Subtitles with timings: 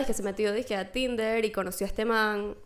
[0.00, 2.56] es que se metió dije, a Tinder y conoció a este man.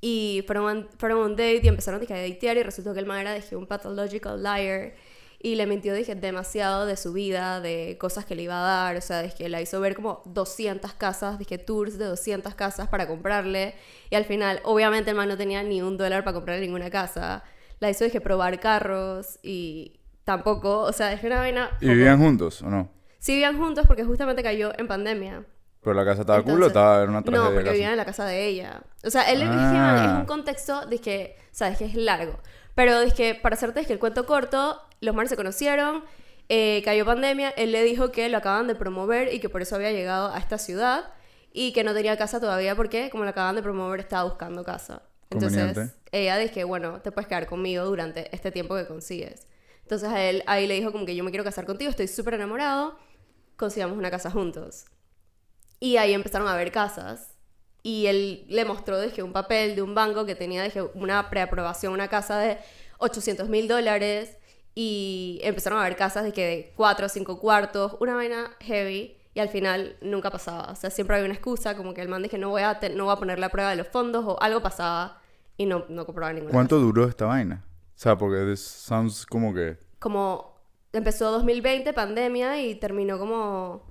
[0.00, 3.20] Y fueron, fueron un date y empezaron dije, a datear y resultó que el man
[3.20, 4.94] era dije, un pathological liar.
[5.40, 8.96] Y le mintió dije, demasiado de su vida, de cosas que le iba a dar,
[8.96, 13.06] o sea, dije, la hizo ver como 200 casas, dije, tours de 200 casas para
[13.06, 13.74] comprarle.
[14.08, 17.44] Y al final, obviamente el man no tenía ni un dólar para comprarle ninguna casa,
[17.80, 21.76] la hizo dije, probar carros y tampoco, o sea, es una vaina...
[21.80, 22.90] ¿Y vivían juntos o no?
[23.18, 25.44] Sí vivían juntos porque justamente cayó en pandemia.
[25.84, 27.96] ¿Pero la casa estaba cool o Entonces- estaba en una tragedia No, porque vivían en
[27.98, 28.80] la casa de ella.
[29.04, 30.12] O sea, él Ah.
[30.14, 32.38] es un contexto de que, sabes, que es largo.
[32.74, 36.02] Pero es que, para hacerte es que el cuento corto, los manes se conocieron,
[36.48, 39.76] eh, cayó pandemia, él le dijo que lo acaban de promover y que por eso
[39.76, 41.04] había llegado a esta ciudad
[41.52, 45.02] y que no tenía casa todavía porque como lo acaban de promover estaba buscando casa.
[45.30, 49.46] Entonces, ella dice, bueno, te puedes quedar conmigo durante este tiempo que consigues.
[49.82, 52.34] Entonces a él ahí le dijo como que yo me quiero casar contigo, estoy súper
[52.34, 52.96] enamorado,
[53.56, 54.86] consigamos una casa juntos.
[55.80, 57.34] Y ahí empezaron a ver casas.
[57.82, 61.92] Y él le mostró dije, un papel de un banco que tenía dije, una preaprobación,
[61.92, 62.58] una casa de
[62.98, 64.38] 800 mil dólares.
[64.74, 69.16] Y empezaron a ver casas de que de 4 o 5 cuartos, una vaina heavy.
[69.34, 70.70] Y al final nunca pasaba.
[70.72, 73.04] O sea, siempre había una excusa, como que el man dije, no voy a, no
[73.04, 75.20] voy a poner la prueba de los fondos o algo pasaba.
[75.56, 77.64] Y no, no compraba ninguna ¿Cuánto duró esta vaina?
[77.66, 79.78] O sea, porque this sounds como que...
[79.98, 80.54] como
[80.92, 83.82] empezó 2020, pandemia, y terminó como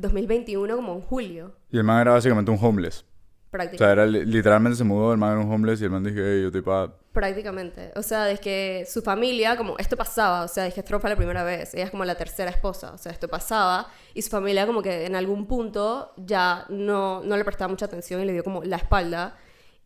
[0.00, 3.04] 2021, como en julio, Y el man era básicamente un homeless.
[3.48, 3.78] O prácticamente.
[3.84, 6.20] sea, era, li- literalmente se mudó, el man era un homeless y el man dije,
[6.22, 6.94] hey, yo estoy pa...
[7.12, 7.90] Prácticamente.
[7.96, 11.16] O sea, es que su familia, como esto pasaba, o sea, es que fue la
[11.16, 14.66] primera vez, ella es como la tercera esposa, o sea, esto pasaba, y su familia
[14.66, 18.44] como que en algún punto ya no, no le prestaba mucha atención y le dio
[18.44, 19.36] como la espalda,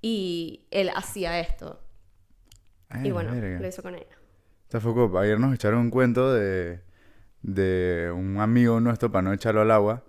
[0.02, 1.80] y él hacía esto.
[2.90, 3.60] Ay, y bueno, verga.
[3.60, 4.06] lo hizo con ella.
[4.64, 4.92] Esta fue.
[5.22, 6.82] Ayer nos echaron un cuento de,
[7.44, 10.02] de un amigo nuestro, para no echarlo al agua,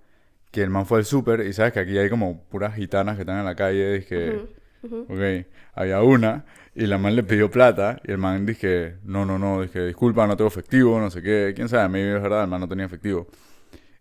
[0.51, 3.21] que el man fue al súper y sabes que aquí hay como puras gitanas que
[3.21, 3.93] están en la calle.
[3.99, 4.39] Dije,
[4.83, 9.37] ok, había una y la man le pidió plata y el man dije, no, no,
[9.37, 12.43] no, dije, disculpa, no tengo efectivo, no sé qué, quién sabe, a mí es verdad,
[12.43, 13.27] el man no tenía efectivo.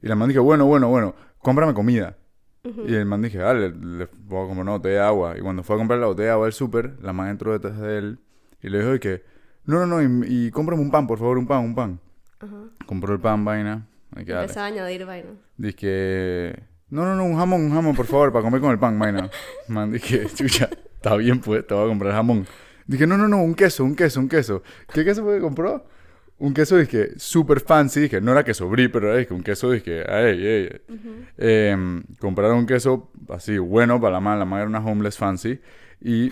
[0.00, 2.17] Y la man dije, bueno, bueno, bueno, cómprame comida.
[2.87, 5.34] Y el man dije, dale, le voy a comprar una botella de agua.
[5.37, 7.78] Y cuando fue a comprar la botella de agua del súper, la man entró detrás
[7.78, 8.19] de él
[8.62, 9.23] y le dijo que,
[9.67, 12.00] no, no, no, y, y cómprame un pan, por favor, un pan, un pan.
[12.44, 12.56] Ajá.
[12.87, 13.87] Compró el pan, vaina.
[14.15, 14.32] Hay que.
[14.32, 15.31] Empezaba a añadir vaina.
[15.56, 16.55] Dije,
[16.91, 19.31] no, no, no, un jamón, un jamón, por favor, para comer con el pan, vaina.
[19.69, 22.47] Man, dije, chucha, está bien, pues, te voy a comprar jamón.
[22.87, 24.62] Dije, no, no, no, un queso, un queso, un queso.
[24.93, 25.87] ¿Qué queso fue que compró?
[26.38, 28.00] Un queso, dije, super fancy.
[28.00, 30.82] Dije, no era queso brie, pero dije, un queso, dije, ey, ey.
[31.38, 34.41] Em, compraron un queso así, bueno para la madre.
[34.41, 35.61] La madre era una homeless fancy.
[36.00, 36.31] Y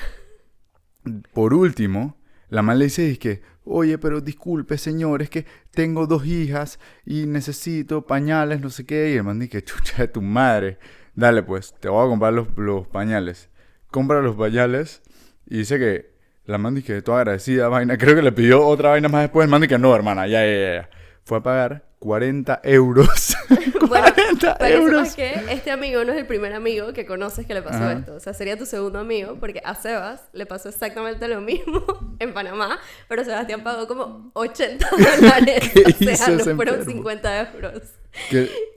[1.33, 2.19] por último,
[2.49, 7.27] la madre le dice, dije, oye, pero disculpe, señor, es que tengo dos hijas y
[7.27, 9.13] necesito pañales, no sé qué.
[9.13, 10.79] Y el man dice, chucha de tu madre.
[11.15, 13.51] Dale, pues, te voy a comprar los, pañales.
[13.91, 15.03] Compra los pañales
[15.47, 16.13] y dice que
[16.45, 17.99] la man dice, toda agradecida, vaina.
[17.99, 19.45] Creo que le pidió otra vaina más después.
[19.45, 20.91] El man no, hermana, ya, ya, ya.
[21.25, 23.37] Fue a pagar 40 euros.
[23.93, 25.15] Bueno, 40 para que euros.
[25.15, 27.93] que este amigo no es el primer amigo que conoces que le pasó Ajá.
[27.93, 28.15] esto.
[28.15, 31.85] O sea, sería tu segundo amigo, porque a Sebas le pasó exactamente lo mismo
[32.19, 35.71] en Panamá, pero Sebastián pagó como 80 dólares.
[35.99, 36.93] ¿Qué o sea, no fueron enfermo?
[36.93, 37.83] 50 euros.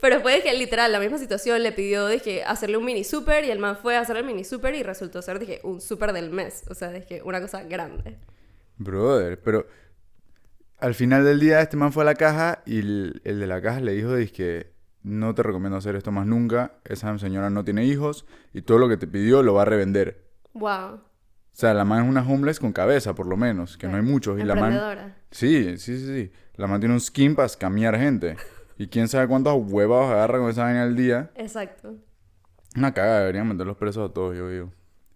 [0.00, 3.44] Pero fue de que literal, la misma situación le pidió que hacerle un mini super
[3.44, 6.12] y el man fue a hacer el mini super y resultó ser que un super
[6.12, 6.64] del mes.
[6.68, 8.18] O sea, que una cosa grande.
[8.76, 9.66] Brother, pero
[10.78, 13.60] al final del día este man fue a la caja y el, el de la
[13.62, 14.72] caja le dijo, que
[15.02, 18.88] no te recomiendo hacer esto más nunca, esa señora no tiene hijos y todo lo
[18.88, 20.24] que te pidió lo va a revender.
[20.52, 21.00] Wow.
[21.56, 24.02] O sea, la man es una homeless con cabeza, por lo menos, que no hay
[24.02, 24.38] muchos.
[24.38, 25.14] Y la man...
[25.30, 26.32] Sí, sí, sí, sí.
[26.56, 28.36] La man tiene un skin para escamear gente.
[28.76, 31.30] Y quién sabe cuántos huevos agarra con esa vaina al día.
[31.34, 31.94] Exacto.
[32.76, 34.72] Una caga, deberían meterlos presos a todos, yo digo.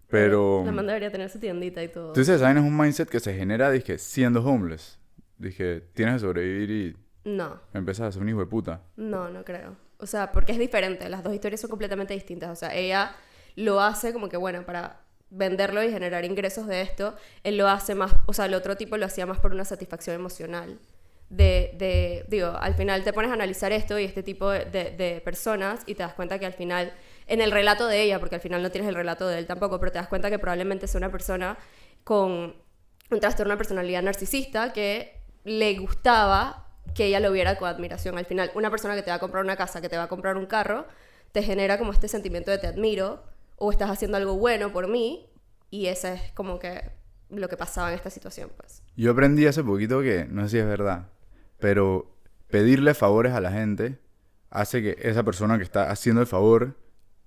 [0.08, 0.62] Pero...
[0.64, 2.08] La man debería tener su tiendita y todo.
[2.08, 4.99] Entonces, esa vaina es un mindset que se genera, dije, siendo homeless.
[5.40, 6.96] Dije, tienes que sobrevivir y
[7.30, 7.60] No.
[7.74, 8.82] empezar a ser un hijo de puta.
[8.96, 9.76] No, no creo.
[9.98, 11.08] O sea, porque es diferente.
[11.08, 12.50] Las dos historias son completamente distintas.
[12.50, 13.12] O sea, ella
[13.56, 15.00] lo hace como que, bueno, para
[15.30, 17.14] venderlo y generar ingresos de esto,
[17.44, 20.16] él lo hace más, o sea, el otro tipo lo hacía más por una satisfacción
[20.16, 20.78] emocional.
[21.28, 24.90] De, de digo, al final te pones a analizar esto y este tipo de, de-
[24.90, 26.92] de personas y te das cuenta que al final,
[27.28, 29.78] en el relato de ella, porque al final no tienes el relato de él tampoco,
[29.78, 31.56] pero te das cuenta que probablemente sea una persona
[32.02, 32.56] con
[33.12, 38.18] un trastorno de personalidad narcisista que le gustaba que ella lo viera con admiración.
[38.18, 40.08] Al final, una persona que te va a comprar una casa, que te va a
[40.08, 40.86] comprar un carro,
[41.32, 43.22] te genera como este sentimiento de te admiro
[43.56, 45.26] o estás haciendo algo bueno por mí
[45.70, 46.90] y ese es como que
[47.28, 48.82] lo que pasaba en esta situación, pues.
[48.96, 51.08] Yo aprendí hace poquito que, no sé si es verdad,
[51.58, 52.16] pero
[52.48, 54.00] pedirle favores a la gente
[54.50, 56.76] hace que esa persona que está haciendo el favor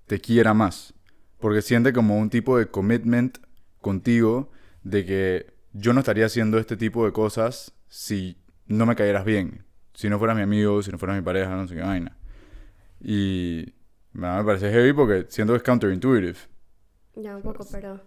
[0.06, 0.92] te quiera más.
[1.38, 3.38] Porque siente como un tipo de commitment
[3.80, 4.50] contigo
[4.82, 9.66] de que yo no estaría haciendo este tipo de cosas si no me cayeras bien.
[9.92, 12.16] Si no fueras mi amigo, si no fueras mi pareja, no sé qué vaina.
[13.00, 13.74] Y
[14.12, 16.38] me parece heavy porque siento que es counterintuitive.
[17.16, 18.00] Ya, un poco, pero...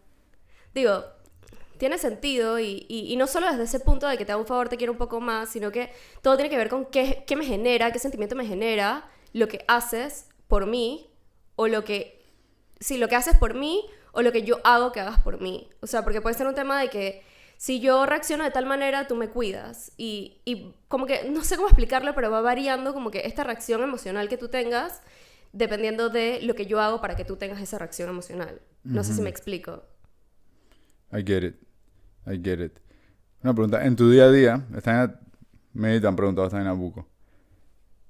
[0.74, 1.04] Digo,
[1.78, 4.78] tiene sentido y, no solo desde ese punto de que te hago un favor, te
[4.78, 5.92] quiero un poco más, sino que
[6.22, 10.28] todo tiene que ver con qué, me genera, qué sentimiento me genera lo que haces
[10.48, 11.10] por mí
[11.56, 12.25] o lo que...
[12.80, 15.69] Sí, lo que haces por mí o lo que yo hago que hagas por mí.
[15.81, 17.24] O sea, porque puede ser un tema de que
[17.57, 19.92] si yo reacciono de tal manera, tú me cuidas.
[19.98, 23.81] Y, y, como que, no sé cómo explicarlo, pero va variando como que esta reacción
[23.81, 25.01] emocional que tú tengas,
[25.54, 28.62] dependiendo de lo que yo hago para que tú tengas esa reacción emocional.
[28.83, 29.83] No sé si me explico.
[31.12, 31.56] I get it.
[32.25, 32.80] I get it.
[33.44, 33.86] Una pregunta.
[33.86, 35.19] En tu día a día, están
[35.74, 37.07] me han preguntado, están en Abuco.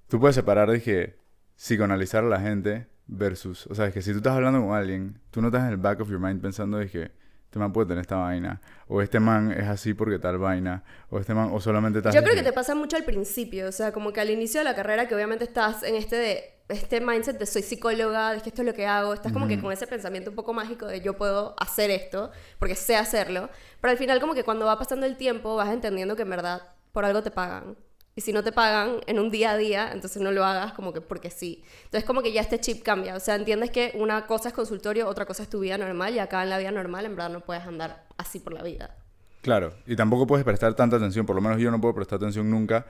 [0.08, 1.18] Tú puedes separar, dije,
[1.56, 5.20] psicoanalizar a la gente versus, o sea, es que si tú estás hablando con alguien,
[5.32, 7.12] tú no estás en el back of your mind pensando, dije,
[7.58, 11.20] este man puede tener esta vaina, o este man es así porque tal vaina, o
[11.20, 12.14] este man, o solamente estás...
[12.14, 14.64] Yo creo que te pasa mucho al principio, o sea, como que al inicio de
[14.64, 18.50] la carrera, que obviamente estás en este de este mindset de soy psicóloga, de que
[18.50, 21.02] esto es lo que hago, estás como que con ese pensamiento un poco mágico de
[21.02, 23.50] yo puedo hacer esto, porque sé hacerlo,
[23.82, 26.62] pero al final como que cuando va pasando el tiempo vas entendiendo que en verdad
[26.92, 27.78] por algo te pagan.
[28.18, 30.92] Y si no te pagan en un día a día, entonces no lo hagas como
[30.92, 31.64] que porque sí.
[31.86, 33.16] Entonces como que ya este chip cambia.
[33.16, 36.20] O sea, entiendes que una cosa es consultorio, otra cosa es tu vida normal y
[36.20, 38.96] acá en la vida normal en verdad no puedes andar así por la vida.
[39.44, 42.50] Claro, y tampoco puedes prestar tanta atención, por lo menos yo no puedo prestar atención
[42.50, 42.88] nunca,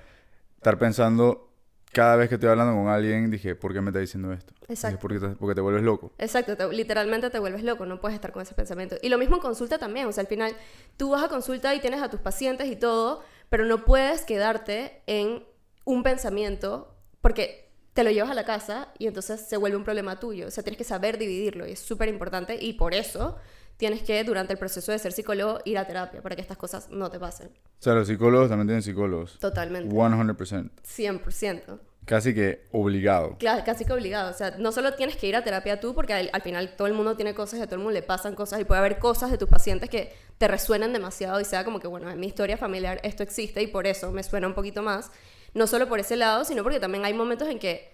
[0.56, 1.48] estar pensando
[1.92, 4.54] cada vez que estoy hablando con alguien, dije, ¿por qué me está diciendo esto?
[4.68, 5.00] Exacto.
[5.02, 6.14] porque, te, porque te vuelves loco.
[6.18, 8.96] Exacto, literalmente te vuelves loco, no puedes estar con ese pensamiento.
[9.02, 10.56] Y lo mismo en consulta también, o sea, al final
[10.96, 15.02] tú vas a consulta y tienes a tus pacientes y todo, pero no puedes quedarte
[15.08, 15.44] en
[15.86, 20.20] un pensamiento porque te lo llevas a la casa y entonces se vuelve un problema
[20.20, 20.48] tuyo.
[20.48, 23.38] O sea, tienes que saber dividirlo y es súper importante y por eso
[23.78, 26.90] tienes que durante el proceso de ser psicólogo ir a terapia para que estas cosas
[26.90, 27.48] no te pasen.
[27.48, 29.40] O sea, los psicólogos también tienen psicólogos.
[29.40, 29.94] Totalmente.
[29.96, 30.70] 100%.
[30.84, 31.80] 100%.
[32.08, 33.36] Casi que obligado.
[33.38, 34.32] Claro, casi que obligado.
[34.32, 36.94] O sea, no solo tienes que ir a terapia tú, porque al, final todo el
[36.94, 39.30] mundo tiene cosas y a todo el mundo le pasan cosas y puede haber cosas
[39.30, 42.56] de tus pacientes que te resuenan demasiado y sea como que, bueno, en mi historia
[42.56, 45.12] familiar esto existe y por eso me suena un poquito más.
[45.54, 47.92] No solo por ese lado, sino porque también hay momentos en que,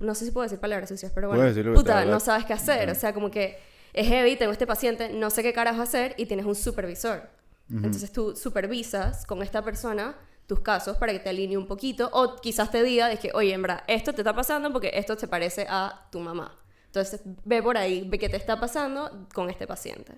[0.00, 2.90] no sé si puedo decir palabras sucias, pero bueno, puta, no sabes qué hacer.
[2.90, 3.56] O sea, como que
[3.92, 7.22] es heavy, tengo este paciente, no sé qué carajo hacer y tienes un supervisor.
[7.70, 10.16] Entonces tú supervisas con esta persona
[10.50, 13.52] tus casos para que te alinee un poquito o quizás te diga de que, oye,
[13.52, 16.58] en verdad, esto te está pasando porque esto te parece a tu mamá.
[16.86, 20.14] Entonces, ve por ahí, ve qué te está pasando con este paciente.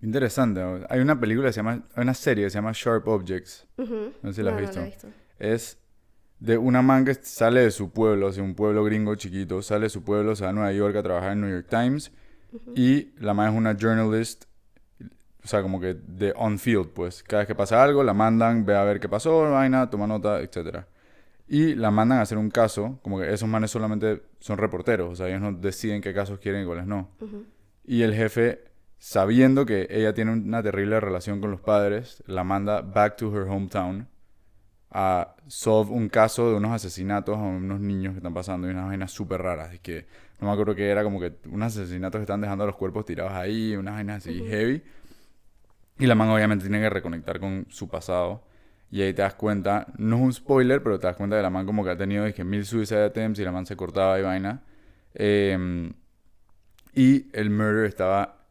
[0.00, 0.62] Interesante.
[0.88, 3.66] Hay una película que se llama, hay una serie que se llama Sharp Objects.
[3.76, 4.80] No sé si la has visto.
[5.38, 5.76] Es
[6.40, 9.82] de una man que sale de su pueblo, o sea, un pueblo gringo chiquito, sale
[9.82, 12.10] de su pueblo, se va a Nueva York a trabajar en New York Times.
[12.74, 14.46] Y la man es una journalist
[15.44, 17.22] o sea, como que de on-field, pues.
[17.22, 20.40] Cada vez que pasa algo, la mandan, ve a ver qué pasó, vaina, toma nota,
[20.40, 20.84] etc.
[21.48, 25.16] Y la mandan a hacer un caso, como que esos manes solamente son reporteros, o
[25.16, 27.10] sea, ellos no deciden qué casos quieren y cuáles no.
[27.84, 28.64] Y el jefe,
[28.98, 33.48] sabiendo que ella tiene una terrible relación con los padres, la manda back to her
[33.48, 34.08] hometown
[34.92, 38.86] a solve un caso de unos asesinatos a unos niños que están pasando y unas
[38.86, 39.72] vainas súper raras.
[39.72, 40.06] Es que
[40.38, 43.32] no me acuerdo que era como que unos asesinatos que están dejando los cuerpos tirados
[43.32, 44.82] ahí, unas vainas así heavy.
[45.98, 48.44] Y la man obviamente tiene que reconectar con su pasado.
[48.90, 51.50] Y ahí te das cuenta, no es un spoiler, pero te das cuenta de la
[51.50, 54.22] man como que ha tenido dije, mil suicide attempts y la man se cortaba y
[54.22, 54.62] vaina.
[55.14, 55.92] Em,
[56.94, 58.44] y el murder estaba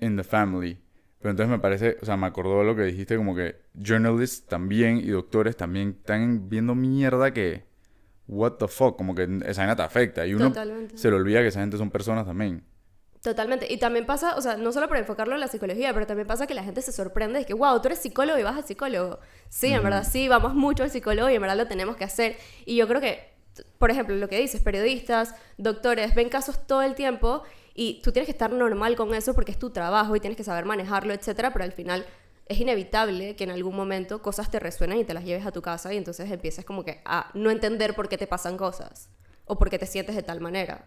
[0.00, 0.78] in the family.
[1.20, 4.46] Pero entonces me parece, o sea, me acordó de lo que dijiste, como que journalists
[4.46, 7.64] también y doctores también están viendo mierda que,
[8.26, 10.26] what the fuck, como que esa vaina te afecta.
[10.26, 10.52] Y uno
[10.94, 12.62] se le olvida que esa gente son personas también.
[13.24, 13.72] Totalmente.
[13.72, 16.46] Y también pasa, o sea, no solo por enfocarlo en la psicología, pero también pasa
[16.46, 19.18] que la gente se sorprende de que, wow, tú eres psicólogo y vas al psicólogo.
[19.48, 22.36] Sí, en verdad, sí, vamos mucho al psicólogo y en verdad lo tenemos que hacer.
[22.66, 23.30] Y yo creo que,
[23.78, 28.26] por ejemplo, lo que dices, periodistas, doctores, ven casos todo el tiempo y tú tienes
[28.26, 31.50] que estar normal con eso porque es tu trabajo y tienes que saber manejarlo, etcétera,
[31.50, 32.04] pero al final
[32.44, 35.62] es inevitable que en algún momento cosas te resuenen y te las lleves a tu
[35.62, 39.08] casa y entonces empieces como que a no entender por qué te pasan cosas
[39.46, 40.84] o por qué te sientes de tal manera.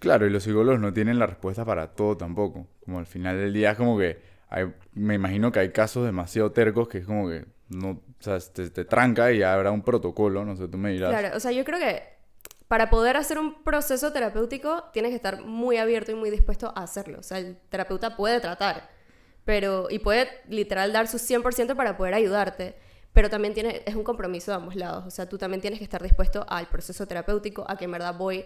[0.00, 2.66] Claro, y los psicólogos no tienen la respuesta para todo tampoco.
[2.84, 4.18] Como al final del día es como que
[4.94, 8.68] me imagino que hay casos demasiado tercos que es como que no, o sea, te,
[8.70, 11.10] te tranca y habrá un protocolo, no sé, tú me dirás.
[11.10, 12.02] Claro, o sea, yo creo que
[12.66, 16.82] para poder hacer un proceso terapéutico tienes que estar muy abierto y muy dispuesto a
[16.82, 17.20] hacerlo.
[17.20, 18.90] O sea, el terapeuta puede tratar,
[19.44, 22.74] pero y puede literal dar su 100% para poder ayudarte,
[23.12, 25.06] pero también tiene, es un compromiso de ambos lados.
[25.06, 28.16] O sea, tú también tienes que estar dispuesto al proceso terapéutico, a que en verdad
[28.16, 28.44] voy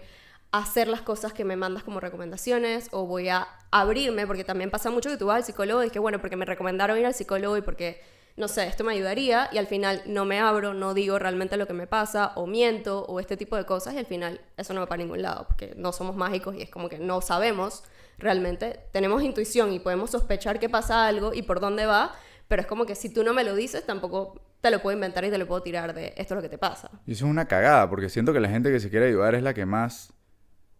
[0.51, 4.89] hacer las cosas que me mandas como recomendaciones o voy a abrirme, porque también pasa
[4.89, 7.57] mucho que tú vas al psicólogo y que bueno, porque me recomendaron ir al psicólogo
[7.57, 8.01] y porque,
[8.37, 11.67] no sé, esto me ayudaría y al final no me abro, no digo realmente lo
[11.67, 14.79] que me pasa o miento o este tipo de cosas y al final eso no
[14.79, 17.83] va para ningún lado, porque no somos mágicos y es como que no sabemos
[18.17, 22.13] realmente, tenemos intuición y podemos sospechar que pasa algo y por dónde va,
[22.47, 25.25] pero es como que si tú no me lo dices, tampoco te lo puedo inventar
[25.25, 26.89] y te lo puedo tirar de esto es lo que te pasa.
[27.05, 29.43] Y eso es una cagada, porque siento que la gente que se quiere ayudar es
[29.43, 30.13] la que más,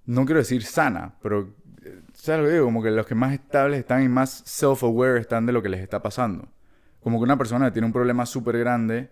[0.06, 2.66] no quiero decir sana, pero, eh, ¿sabes lo que digo?
[2.66, 5.82] Como que los que más estables están y más self-aware están de lo que les
[5.82, 6.48] está pasando.
[7.02, 9.10] Como que una persona que tiene un problema súper grande,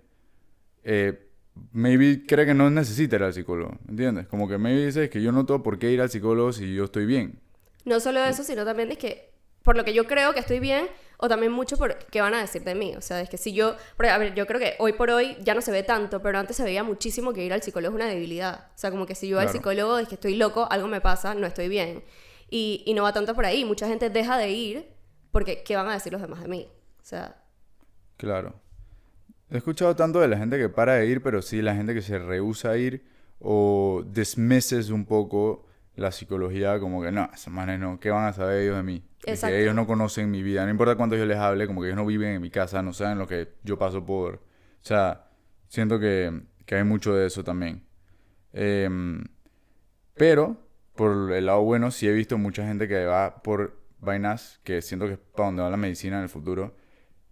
[0.83, 1.29] eh,
[1.71, 4.27] maybe cree que no necesita ir al psicólogo, ¿entiendes?
[4.27, 6.85] Como que maybe dice que yo no tengo por qué ir al psicólogo si yo
[6.85, 7.39] estoy bien.
[7.85, 9.31] No solo eso, sino también es que,
[9.61, 10.87] por lo que yo creo que estoy bien,
[11.23, 12.95] o también mucho por qué van a decir de mí.
[12.97, 15.53] O sea, es que si yo, a ver, yo creo que hoy por hoy ya
[15.53, 18.11] no se ve tanto, pero antes se veía muchísimo que ir al psicólogo es una
[18.11, 18.67] debilidad.
[18.75, 20.99] O sea, como que si yo voy al psicólogo es que estoy loco, algo me
[20.99, 22.03] pasa, no estoy bien.
[22.49, 23.63] Y, y no va tanto por ahí.
[23.63, 24.89] Mucha gente deja de ir
[25.31, 26.67] porque ¿qué van a decir los demás de mí?
[27.01, 27.37] O sea,
[28.17, 28.55] Claro.
[29.49, 32.01] He escuchado tanto de la gente que para de ir, pero sí la gente que
[32.01, 33.05] se rehúsa a ir
[33.39, 35.65] o dismisses un poco
[35.95, 39.03] la psicología como que no, manes no, ¿qué van a saber ellos de mí?
[39.31, 39.53] Exacto.
[39.55, 41.97] que ellos no conocen mi vida, no importa cuánto yo les hable, como que ellos
[41.97, 44.35] no viven en mi casa, no saben lo que yo paso por...
[44.35, 45.29] O sea,
[45.67, 47.85] siento que, que hay mucho de eso también.
[48.51, 49.23] Em,
[50.15, 50.57] pero,
[50.95, 55.07] por el lado bueno, sí he visto mucha gente que va por vainas que siento
[55.07, 56.75] que es para donde va la medicina en el futuro,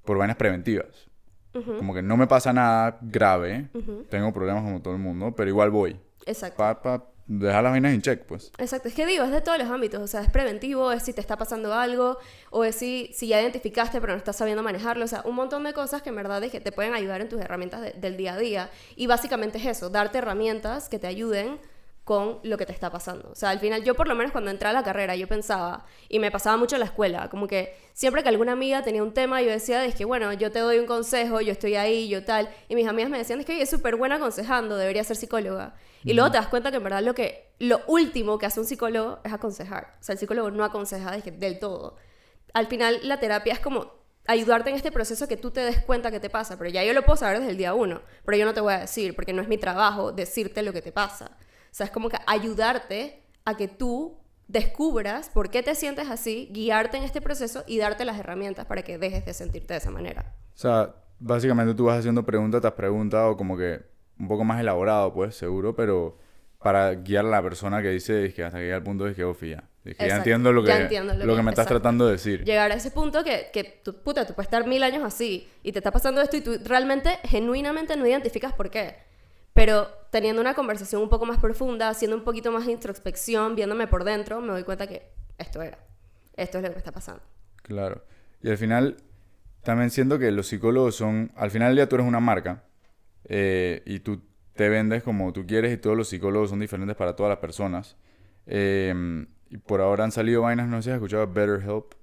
[0.05, 1.10] por vainas preventivas.
[1.53, 5.33] ujú, Como que no me pasa nada grave, ujú, tengo problemas como todo el mundo,
[5.36, 6.00] pero igual voy.
[6.25, 6.57] exacto.
[6.57, 7.03] Para
[7.39, 8.51] dejar las vainas en check, pues.
[8.57, 11.13] Exacto, es que digo, es de todos los ámbitos, o sea, es preventivo, es si
[11.13, 12.17] te está pasando algo,
[12.50, 15.63] o es si, si ya identificaste pero no estás sabiendo manejarlo, o sea, un montón
[15.63, 18.17] de cosas que en verdad es que te pueden ayudar en tus herramientas de- del
[18.17, 18.69] día a día.
[18.95, 21.57] Y básicamente es eso, darte herramientas que te ayuden
[22.03, 23.29] con lo que te está pasando.
[23.31, 25.86] O sea, al final yo por lo menos cuando entré a la carrera yo pensaba,
[26.10, 29.13] y me pasaba mucho en la escuela, como que siempre que alguna amiga tenía un
[29.13, 32.25] tema yo decía, es que bueno, yo te doy un consejo, yo estoy ahí, yo
[32.25, 35.75] tal, y mis amigas me decían, es que es súper buena aconsejando, debería ser psicóloga.
[36.03, 38.65] Y luego te das cuenta que en verdad lo, que, lo último que hace un
[38.65, 39.96] psicólogo es aconsejar.
[40.00, 41.96] O sea, el psicólogo no aconseja de que- del todo.
[42.53, 43.91] Al final la terapia es como
[44.27, 46.93] ayudarte en este proceso que tú te des cuenta que te pasa, pero ya yo
[46.93, 49.34] lo puedo saber desde el día uno, pero yo no te voy a decir, porque
[49.34, 51.38] no es mi trabajo decirte lo que te pasa.
[51.71, 56.49] O sea, es como que ayudarte a que tú descubras por qué te sientes así,
[56.51, 59.89] guiarte en este proceso y darte las herramientas para que dejes de sentirte de esa
[59.91, 60.35] manera.
[60.53, 63.81] O sea, básicamente tú vas haciendo pregunta tras pregunta o como que
[64.19, 66.17] un poco más elaborado, pues, seguro, pero
[66.59, 69.15] para guiar a la persona que dice es que hasta que llega al punto de
[69.15, 71.51] que, oh, fía, es que ya entiendo lo que, entiendo lo lo que- que me
[71.51, 71.81] estás exacto.
[71.81, 72.43] tratando de decir.
[72.43, 75.71] Llegar a ese punto que, que tú, puta, tú puedes estar mil años así y
[75.71, 78.97] te está pasando esto y tú realmente, genuinamente no identificas por qué.
[79.53, 83.87] Pero teniendo una conversación un poco más profunda, haciendo un poquito más de introspección, viéndome
[83.87, 85.79] por dentro, me doy cuenta que esto era.
[86.35, 87.23] Esto es lo que me está pasando.
[87.63, 88.03] Claro.
[88.43, 88.97] Y al final,
[89.63, 92.63] también siento que los psicólogos son, al final del día tú eres una marca
[93.25, 94.21] eh, y tú
[94.53, 97.95] te vendes como tú quieres y todos los psicólogos son diferentes para todas las personas.
[98.47, 101.93] Eh, y por ahora han salido vainas, no sé si has escuchado BetterHelp.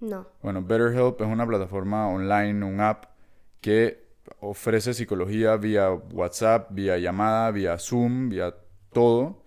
[0.00, 0.26] No.
[0.42, 3.06] Bueno, BetterHelp es una plataforma online, un app
[3.60, 4.03] que
[4.40, 8.54] ofrece psicología vía WhatsApp, vía llamada, vía Zoom, vía
[8.92, 9.42] todo.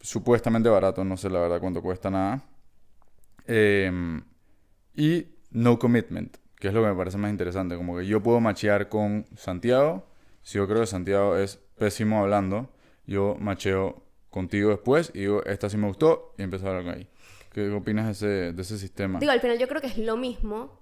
[0.00, 2.42] Supuestamente barato, no sé la verdad cuánto cuesta nada.
[3.46, 4.22] Em,
[4.94, 7.76] y no commitment, que es lo que me parece más interesante.
[7.76, 10.06] Como que yo puedo machear con Santiago.
[10.42, 12.70] Si yo creo que Santiago es pésimo hablando,
[13.06, 16.94] yo macheo contigo después y digo, esta sí me gustó y empiezo a hablar con
[16.94, 17.08] ahí.
[17.52, 19.18] ¿Qué opinas de ese, de ese sistema?
[19.18, 20.77] Digo, al final yo creo que es lo mismo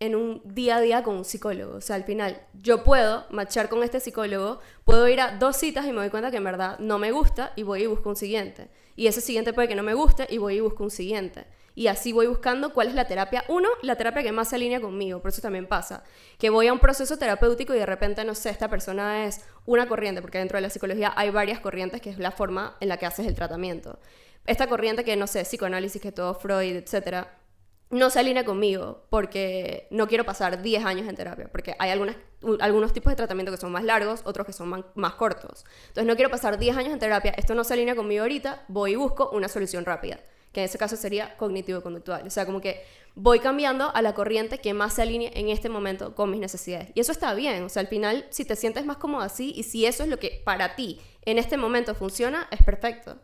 [0.00, 1.76] en un día a día con un psicólogo.
[1.76, 5.86] O sea, al final yo puedo marchar con este psicólogo, puedo ir a dos citas
[5.86, 8.16] y me doy cuenta que en verdad no me gusta y voy y busco un
[8.16, 8.68] siguiente.
[8.96, 11.46] Y ese siguiente puede que no me guste y voy y busco un siguiente.
[11.74, 13.44] Y así voy buscando cuál es la terapia.
[13.48, 15.20] Uno, la terapia que más se alinea conmigo.
[15.20, 16.02] Por eso también pasa.
[16.38, 19.86] Que voy a un proceso terapéutico y de repente, no sé, esta persona es una
[19.86, 22.96] corriente, porque dentro de la psicología hay varias corrientes, que es la forma en la
[22.96, 23.98] que haces el tratamiento.
[24.46, 27.39] Esta corriente que, no sé, psicoanálisis, que todo Freud, etcétera,
[27.90, 32.16] no se alinea conmigo porque no quiero pasar 10 años en terapia, porque hay algunas,
[32.60, 35.64] algunos tipos de tratamiento que son más largos, otros que son más cortos.
[35.88, 38.92] Entonces no quiero pasar 10 años en terapia, esto no se alinea conmigo ahorita, voy
[38.92, 40.20] y busco una solución rápida,
[40.52, 42.26] que en ese caso sería cognitivo-conductual.
[42.26, 42.84] O sea, como que
[43.16, 46.90] voy cambiando a la corriente que más se alinee en este momento con mis necesidades.
[46.94, 49.64] Y eso está bien, o sea, al final, si te sientes más cómodo así y
[49.64, 53.18] si eso es lo que para ti en este momento funciona, es perfecto.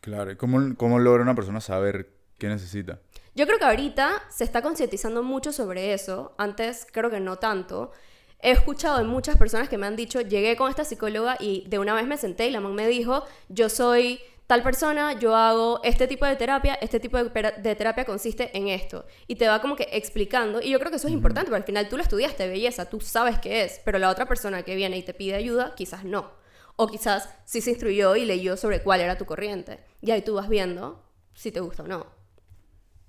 [0.00, 3.00] Claro, ¿y ¿cómo, cómo logra una persona saber qué necesita?
[3.38, 6.34] Yo creo que ahorita se está concientizando mucho sobre eso.
[6.38, 7.92] Antes creo que no tanto.
[8.40, 11.78] He escuchado de muchas personas que me han dicho, llegué con esta psicóloga y de
[11.78, 14.18] una vez me senté y la man me dijo, yo soy
[14.48, 19.06] tal persona, yo hago este tipo de terapia, este tipo de terapia consiste en esto.
[19.28, 20.60] Y te va como que explicando.
[20.60, 23.00] Y yo creo que eso es importante, porque al final tú lo estudiaste, belleza, tú
[23.00, 26.32] sabes qué es, pero la otra persona que viene y te pide ayuda, quizás no.
[26.74, 29.78] O quizás sí se instruyó y leyó sobre cuál era tu corriente.
[30.02, 31.04] Y ahí tú vas viendo
[31.34, 32.17] si te gusta o no.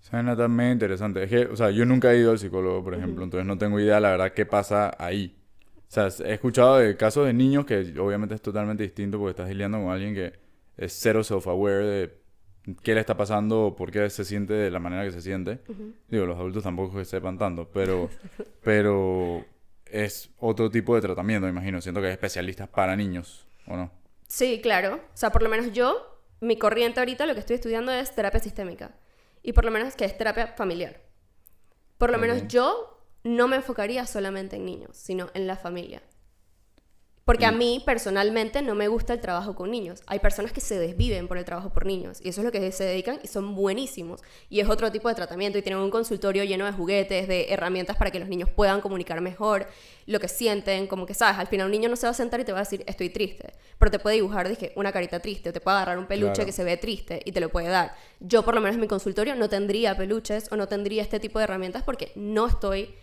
[0.02, 1.24] Está medio interesante.
[1.24, 3.80] Es que, o sea, yo nunca he ido al psicólogo, por ejemplo, entonces no tengo
[3.80, 5.36] idea, la verdad, qué pasa ahí.
[5.76, 9.50] O sea, he escuchado de casos de niños que obviamente es totalmente distinto porque estás
[9.50, 10.34] lidiando con alguien que
[10.78, 12.20] es cero self-aware de
[12.84, 15.60] qué le está pasando o por qué se siente de la manera que se siente.
[16.08, 18.10] Digo, los adultos tampoco sepan tanto, pero,
[18.64, 19.46] pero
[19.86, 21.82] es otro tipo de tratamiento, me imagino.
[21.82, 23.92] Siento que hay especialistas para niños, ¿o no?
[24.28, 24.96] Sí, claro.
[24.96, 28.40] O sea, por lo menos yo, mi corriente ahorita, lo que estoy estudiando es terapia
[28.40, 28.92] sistémica.
[29.42, 31.02] Y por lo menos que es terapia familiar.
[31.98, 36.02] Por lo menos yo no me enfocaría solamente en niños, sino en la familia.
[37.30, 37.58] Porque a Mm.
[37.60, 40.02] mí personalmente no me gusta el trabajo con niños.
[40.08, 42.72] Hay personas que se desviven por el trabajo por niños y eso es lo que
[42.72, 44.22] se dedican y son buenísimos.
[44.50, 47.98] Y es otro tipo de tratamiento y tienen un consultorio lleno de juguetes, de herramientas
[47.98, 49.68] para que los niños puedan comunicar mejor
[50.08, 52.40] lo que sienten, como que sabes, al final un niño no se va a sentar
[52.40, 55.50] y te va a decir estoy triste, pero te puede dibujar dije, una carita triste
[55.52, 56.46] o te puede agarrar un peluche Claro.
[56.48, 57.94] que se ve triste y te lo puede dar.
[58.20, 61.38] Yo por lo menos en mi consultorio no tendría peluches o no tendría este tipo
[61.38, 62.96] de herramientas porque no estoy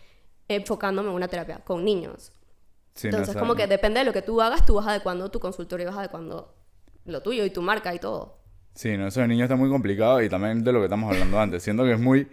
[0.49, 2.33] enfocándome en una terapia con niños.
[2.97, 5.31] Sí, no, Entonces, esa- como que depende de lo que tú hagas, tú vas adecuando
[5.31, 6.55] tu consultorio y vas adecuando
[7.05, 8.41] lo tuyo y tu marca y todo.
[8.75, 11.39] Sí, no, eso de niños está muy complicado y también de lo que estamos hablando
[11.39, 11.63] antes.
[11.63, 12.29] Siento que es muy...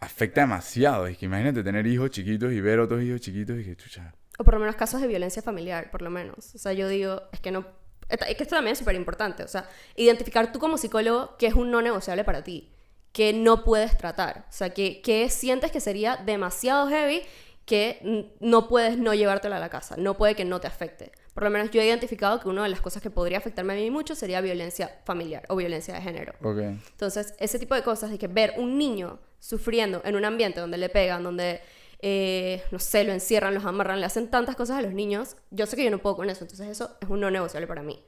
[0.00, 1.06] Afecta demasiado.
[1.06, 4.14] Es que imagínate tener hijos chiquitos y ver otros hijos chiquitos y que chucha.
[4.38, 6.54] O por lo menos casos de violencia familiar, por lo menos.
[6.54, 7.66] O sea, yo digo, es que no...
[8.08, 9.42] Es que esto también es súper importante.
[9.42, 12.72] O sea, identificar tú como psicólogo qué es un no negociable para ti,
[13.12, 14.46] que no puedes tratar.
[14.48, 17.22] O sea, que, que sientes que sería demasiado heavy
[17.68, 19.94] que no puedes no llevártelo a la casa.
[19.98, 21.12] No puede que no te afecte.
[21.34, 23.76] Por lo menos yo he identificado que una de las cosas que podría afectarme a
[23.76, 26.32] mí mucho sería violencia familiar o violencia de género.
[26.42, 26.58] Ok.
[26.58, 30.78] Entonces, ese tipo de cosas, de que ver un niño sufriendo en un ambiente donde
[30.78, 31.60] le pegan, donde,
[32.00, 35.66] eh, no sé, lo encierran, los amarran, le hacen tantas cosas a los niños, yo
[35.66, 38.02] sé que yo no puedo con eso, entonces eso es un no negociable para mí.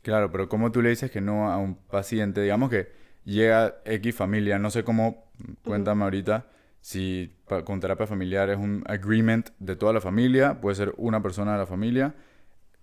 [0.00, 2.40] Claro, pero ¿cómo tú le dices que no a un paciente?
[2.40, 2.90] Digamos que
[3.24, 5.30] llega X familia, no sé cómo,
[5.62, 6.46] cuéntame ahorita,
[6.82, 11.22] si pa- con terapia familiar es un agreement de toda la familia, puede ser una
[11.22, 12.12] persona de la familia,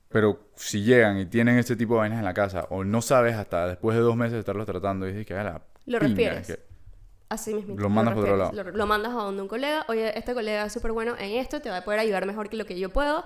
[0.08, 3.36] pero si llegan y tienen este tipo de vainas en la casa, o no sabes
[3.36, 6.70] hasta después de dos meses de estarlos tratando, y dices que la Lo es que-
[7.28, 7.76] Así mismo.
[7.78, 8.52] Lo mandas por otro lado.
[8.54, 11.62] Lo, lo mandas a donde un colega, oye, este colega es súper bueno en esto,
[11.62, 13.24] te va a poder ayudar mejor que lo que yo puedo,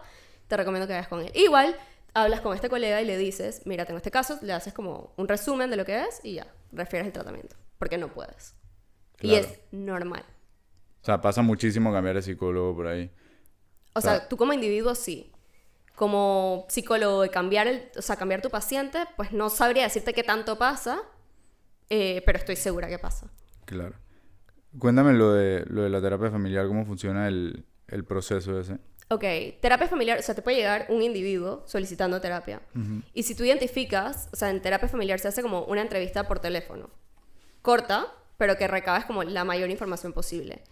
[0.50, 1.32] te recomiendo que vayas con él.
[1.36, 1.74] Igual,
[2.14, 5.30] hablas con este colega y le dices, mira, tengo este caso, le haces como un
[5.30, 8.56] resumen de lo que es y ya, refieres el tratamiento, porque no puedes.
[9.22, 9.46] Y Claro.
[9.46, 10.26] es normal.
[11.04, 13.12] O sea, pasa muchísimo cambiar de psicólogo por ahí.
[13.94, 15.30] O O sea- sea, tú como individuo sí.
[15.96, 20.24] Como psicólogo de cambiar el, o sea, cambiar tu paciente, pues no sabría decirte qué
[20.24, 21.02] tanto pasa,
[21.90, 23.30] eh, pero estoy segura que pasa.
[23.66, 23.94] Claro.
[24.80, 28.80] Cuéntame lo de, lo de la terapia familiar, cómo funciona el, el proceso ese.
[29.10, 29.24] Ok,
[29.62, 32.62] terapia familiar, o sea, te puede llegar un individuo solicitando terapia.
[33.14, 36.40] Y si tú identificas, o sea, en terapia familiar se hace como una entrevista por
[36.40, 36.90] teléfono.
[37.62, 40.64] Corta, pero que recabes como la mayor información posible.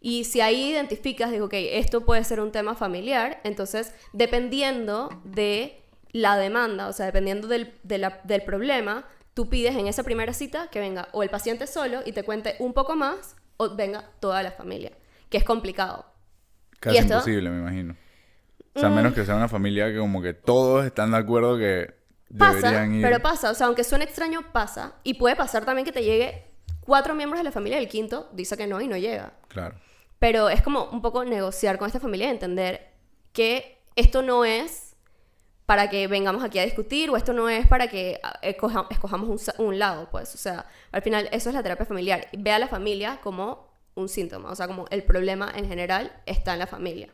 [0.00, 5.82] Y si ahí identificas, digo, ok, esto puede ser un tema familiar, entonces, dependiendo de
[6.12, 10.32] la demanda, o sea, dependiendo del, de la- del problema, tú pides en esa primera
[10.32, 14.04] cita que venga o el paciente solo y te cuente un poco más, o venga
[14.20, 14.92] toda la familia,
[15.28, 16.06] que es complicado.
[16.80, 17.96] Casi imposible, me imagino.
[18.74, 18.94] O sea, a Mm.
[18.94, 21.92] menos que sea una familia que como que todos están de acuerdo que
[22.38, 23.02] Pasa, deberían ir.
[23.02, 23.50] pero pasa.
[23.50, 24.94] O sea, aunque suene extraño, pasa.
[25.02, 26.44] Y puede pasar también que te llegue
[26.80, 29.32] cuatro miembros de la familia y el quinto dice que no y no llega.
[29.48, 29.74] Claro.
[30.18, 32.90] Pero es como un poco negociar con esta familia y entender
[33.32, 34.96] que esto no es
[35.66, 39.50] para que vengamos aquí a discutir o esto no es para que ah, escoja- escojamos
[39.58, 40.34] un, lado, pues.
[40.34, 42.26] O sea, al final eso es la terapia familiar.
[42.36, 46.54] Ve a la familia como un síntoma, o sea, como el problema en general está
[46.54, 47.08] en la familia.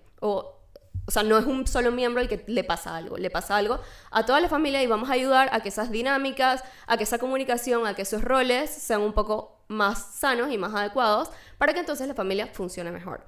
[1.06, 3.80] O sea, no es un solo miembro el que le pasa algo, le pasa algo
[4.10, 7.18] a toda la familia y vamos a ayudar a que esas dinámicas, a que esa
[7.18, 11.80] comunicación, a que esos roles sean un poco más sanos y más adecuados para que
[11.80, 13.24] entonces la familia funcione mejor.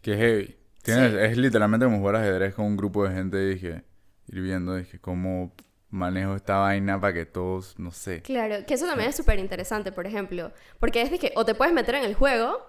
[0.00, 0.56] Que heavy.
[0.82, 1.18] Tienes- Sí.
[1.18, 3.84] Es literalmente como jugar ajedrez con un grupo de gente y dije,
[4.28, 5.52] ir viendo, dije, cómo
[5.90, 8.22] manejo esta vaina para que todos, no sé.
[8.22, 11.54] Claro, que eso también es súper interesante, por ejemplo, porque es de que o te
[11.54, 12.60] puedes meter en el juego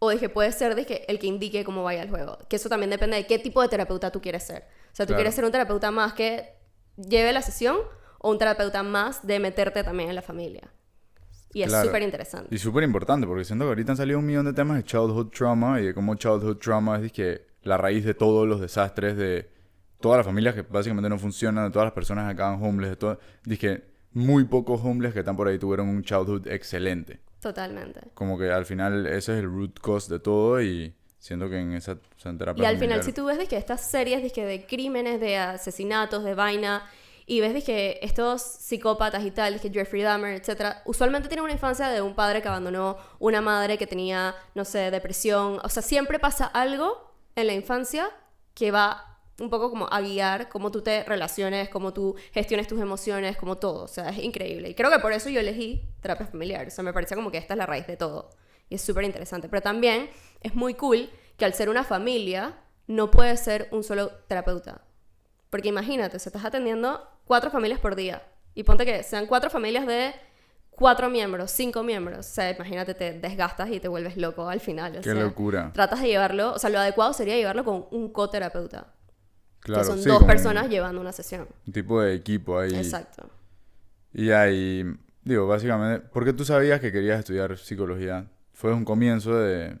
[0.00, 2.68] o de que puedes ser que el que indique cómo vaya el juego, que eso
[2.68, 4.62] también depende de qué tipo de terapeuta tú quieres ser.
[4.92, 5.18] O sea, tú Claro.
[5.18, 6.54] quieres ser un terapeuta más que
[6.96, 7.76] lleve la sesión
[8.18, 10.72] o un terapeuta más de meterte también en la familia.
[11.52, 12.54] Y es súper interesante.
[12.54, 15.28] Y súper importante, porque siento que ahorita han salido un millón de temas de childhood
[15.30, 19.50] trauma y de cómo childhood trauma es que la raíz de todos los desastres de
[20.00, 22.96] todas las familias que básicamente no funcionan, de todas las personas que acaban homeless, de
[22.96, 23.18] todo.
[23.44, 27.20] Dije, muy pocos homeless que están por ahí tuvieron un childhood excelente.
[27.40, 28.00] Totalmente.
[28.14, 31.72] Como que al final ese es el root cause de todo y siento que en
[31.72, 34.44] esa, esa terapia Y al final, si tú ves de que estas series de, que
[34.44, 36.84] de crímenes, de asesinatos, de vaina,
[37.26, 41.52] y ves de que estos psicópatas y tal, que Jeffrey Dahmer, etcétera, usualmente tienen una
[41.52, 45.60] infancia de un padre que abandonó, una madre que tenía, no sé, depresión.
[45.62, 48.10] O sea, siempre pasa algo en la infancia
[48.52, 49.09] que va
[49.40, 53.56] un poco como a guiar cómo tú te relaciones, cómo tú gestiones tus emociones, como
[53.56, 53.84] todo.
[53.84, 54.68] O sea, es increíble.
[54.68, 56.66] Y creo que por eso yo elegí terapia familiar.
[56.66, 58.30] O sea, me parecía como que esta es la raíz de todo.
[58.68, 59.48] Y es súper interesante.
[59.48, 60.10] Pero también
[60.42, 64.82] es muy cool que al ser una familia no puede ser un solo terapeuta.
[65.48, 68.22] Porque imagínate, se estás atendiendo cuatro familias por día.
[68.54, 70.12] Y ponte que sean cuatro familias de
[70.70, 72.18] cuatro miembros, cinco miembros.
[72.18, 74.92] O sea, imagínate, te desgastas y te vuelves loco al final.
[74.92, 75.70] o Qué sea, locura.
[75.72, 78.94] Tratas de llevarlo, o sea, lo adecuado sería llevarlo con un coterapeuta.
[79.60, 81.46] Claro, que son sí, dos personas llevando una sesión.
[81.66, 82.74] Un tipo de equipo ahí.
[82.74, 83.28] Exacto.
[84.12, 84.84] Y ahí,
[85.22, 88.26] digo, básicamente, ¿por qué tú sabías que querías estudiar psicología?
[88.52, 89.78] ¿Fue un comienzo de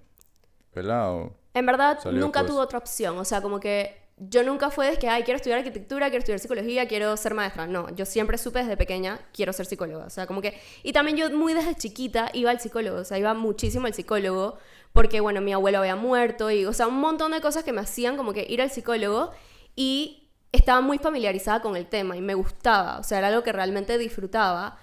[0.72, 1.34] pelado?
[1.54, 2.46] En verdad, nunca después.
[2.46, 3.18] tuve otra opción.
[3.18, 6.38] O sea, como que yo nunca fue de que, ay, quiero estudiar arquitectura, quiero estudiar
[6.38, 7.66] psicología, quiero ser maestra.
[7.66, 10.04] No, yo siempre supe desde pequeña, quiero ser psicóloga.
[10.04, 10.60] O sea, como que...
[10.82, 12.98] Y también yo muy desde chiquita iba al psicólogo.
[12.98, 14.58] O sea, iba muchísimo al psicólogo
[14.92, 17.80] porque, bueno, mi abuelo había muerto y, o sea, un montón de cosas que me
[17.80, 19.32] hacían como que ir al psicólogo
[19.76, 22.98] y estaba muy familiarizada con el tema y me gustaba.
[22.98, 24.78] O sea, era algo que realmente disfrutaba.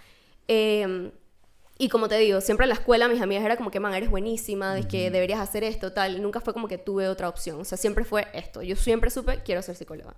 [0.48, 1.12] Eh,
[1.80, 4.10] y como te digo, siempre en la escuela mis amigas era como que, man, eres
[4.10, 6.22] buenísima, de que deberías hacer esto, tal.
[6.22, 7.62] Nunca fue como que tuve otra opción.
[7.62, 8.64] O sea, siempre fue esto.
[8.64, 10.16] Yo siempre supe, quiero ser psicóloga.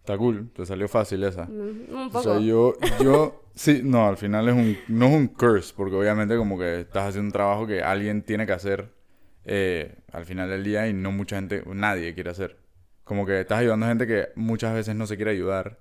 [0.00, 1.44] Está cool, te salió fácil esa.
[1.46, 2.22] Mm, Un O poco.
[2.22, 6.36] sea, yo, yo, sí, no, al final es un, no es un curse, porque obviamente
[6.36, 8.94] como que estás haciendo un trabajo que alguien tiene que hacer
[9.44, 12.56] eh, al final del día y no mucha gente, nadie quiere hacer.
[13.08, 15.78] Como que estás ayudando a gente que muchas veces no se quiere ayudar.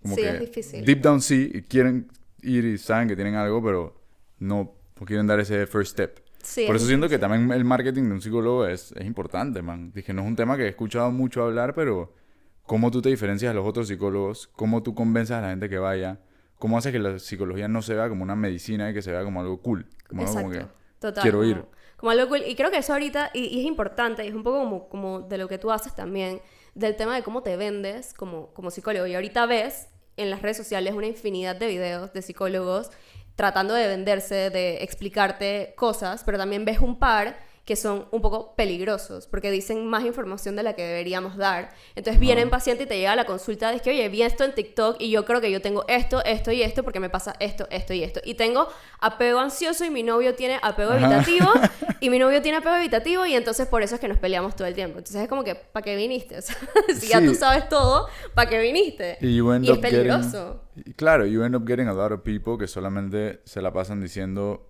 [0.00, 0.84] Como Sí, que es difícil.
[0.84, 2.06] Deep down sí, y quieren
[2.42, 4.00] ir y saben que tienen algo, pero
[4.38, 6.20] no, quieren dar ese first step.
[6.40, 7.20] Sí, Por es eso siento que difícil.
[7.32, 9.90] también el marketing de un psicólogo es, es importante, man.
[9.92, 12.14] Dije, no es un tema que he escuchado mucho hablar, pero
[12.62, 15.78] cómo tú te diferencias de los otros psicólogos, cómo tú convences a la gente que
[15.78, 16.20] vaya,
[16.58, 19.24] cómo haces que la psicología no se vea como una medicina y que se vea
[19.24, 19.84] como algo cool.
[20.08, 20.68] Como algo como Exacto.
[20.72, 21.22] que Total.
[21.22, 21.64] quiero como- ir.
[21.96, 22.42] Como algo cool.
[22.46, 25.20] Y creo que eso ahorita, y, y es importante, y es un poco como, como
[25.22, 26.40] de lo que tú haces también,
[26.74, 29.06] del tema de cómo te vendes como, como psicólogo.
[29.06, 32.90] Y ahorita ves en las redes sociales una infinidad de videos de psicólogos
[33.36, 38.54] tratando de venderse, de explicarte cosas, pero también ves un par que son un poco
[38.56, 41.68] peligrosos, porque dicen más información de la que deberíamos dar.
[41.96, 44.42] Entonces viene un paciente y te llega a la consulta de que, oye, vi esto
[44.44, 47.34] en TikTok y yo creo que yo tengo esto, esto y esto porque me pasa
[47.40, 48.22] esto, esto y esto.
[48.24, 48.68] Y tengo
[49.00, 51.46] apego ansioso y mi novio tiene apego evitativo
[52.00, 54.66] y mi novio tiene apego evitativo y entonces por eso es que nos peleamos todo
[54.66, 54.96] el tiempo.
[54.96, 56.38] Entonces es como que, ¿para qué viniste?
[56.38, 56.56] O sea,
[56.98, 59.18] si ya tú sabes todo, ¿para qué viniste?
[59.20, 60.62] Y, es getting- peligroso.
[60.96, 64.67] claro, you end up getting a lot of people que solamente se la pasan diciendo,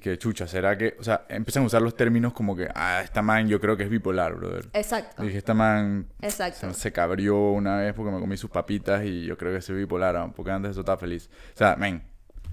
[0.00, 0.96] que chucha, ¿será que...?
[1.00, 3.82] O sea, empiezan a usar los términos como que, ah, esta man yo creo que
[3.84, 4.68] es bipolar, brother.
[4.72, 5.22] Exacto.
[5.22, 6.72] Dije, esta man Exacto.
[6.72, 9.76] se, se cabrió una vez porque me comí sus papitas y yo creo que soy
[9.76, 11.28] bipolar, ah, porque antes eso estaba feliz.
[11.54, 12.02] O sea, men,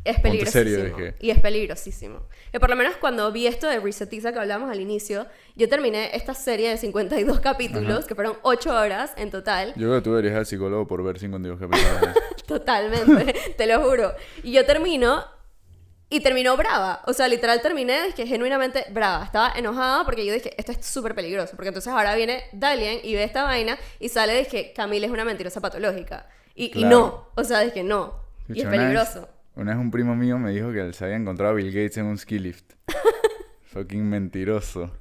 [0.04, 0.64] Es peligrosísimo.
[0.64, 1.16] serio, dije.
[1.20, 2.22] Y es peligrosísimo.
[2.52, 6.16] Que por lo menos cuando vi esto de Resetiza que hablamos al inicio, yo terminé
[6.16, 9.74] esta serie de 52 capítulos, que fueron 8 horas en total.
[9.76, 12.16] yo creo que tú deberías al psicólogo por ver 52 capítulos.
[12.48, 14.14] Totalmente, te lo juro.
[14.42, 15.24] Y yo termino
[16.10, 17.02] y terminó brava.
[17.06, 19.24] O sea, literal terminé es que genuinamente brava.
[19.26, 21.56] Estaba enojada porque yo dije, esto es súper peligroso.
[21.56, 25.12] Porque entonces ahora viene Dalian y ve esta vaina y sale de que Camila es
[25.12, 26.28] una mentirosa patológica.
[26.56, 27.28] Y, no.
[27.36, 28.16] O sea, es que no.
[28.48, 29.30] Y es Escucha, una vez- peligroso.
[29.56, 31.98] Una vez un primo mío me dijo que él se había encontrado a Bill Gates
[31.98, 32.74] en un ski lift.
[33.64, 34.92] Fucking mentiroso.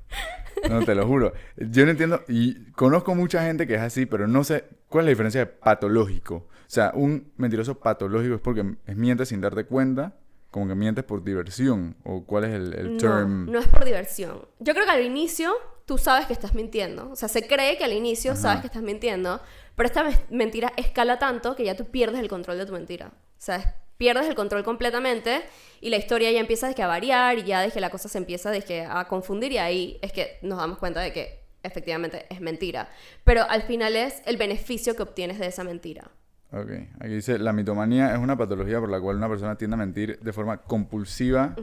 [0.68, 1.32] No, te lo juro.
[1.56, 2.22] Yo no entiendo.
[2.28, 5.46] Y conozco mucha gente que es así, pero no sé cuál es la diferencia de
[5.46, 6.34] patológico.
[6.34, 10.14] O sea, un mentiroso patológico es porque es mientes sin darte cuenta,
[10.50, 11.96] como que mientes por diversión.
[12.04, 13.46] O cuál es el, el term.
[13.46, 14.46] No, no es por diversión.
[14.58, 15.52] Yo creo que al inicio
[15.86, 17.10] tú sabes que estás mintiendo.
[17.10, 18.40] O sea, se cree que al inicio Ajá.
[18.40, 19.40] sabes que estás mintiendo,
[19.76, 23.06] pero esta mentira escala tanto que ya tú pierdes el control de tu mentira.
[23.08, 25.42] O sea, es- pierdes el control completamente
[25.80, 28.16] y la historia ya empieza que a variar y ya de que la cosa se
[28.18, 32.40] empieza que a confundir y ahí es que nos damos cuenta de que efectivamente es
[32.40, 32.88] mentira.
[33.24, 36.10] Pero al final es el beneficio que obtienes de esa mentira.
[36.50, 39.78] Ok, aquí dice, la mitomanía es una patología por la cual una persona tiende a
[39.78, 41.54] mentir de forma compulsiva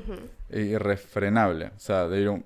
[0.49, 1.71] e irrefrenable.
[1.75, 2.43] O sea, de ir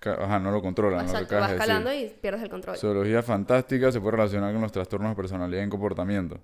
[0.00, 1.00] Ajá, no lo controlan.
[1.00, 1.70] lo que Exacto, va acabas de decir.
[1.70, 2.76] escalando y pierdes el control.
[2.76, 6.38] Zoología fantástica se puede relacionar con los trastornos de personalidad y comportamiento.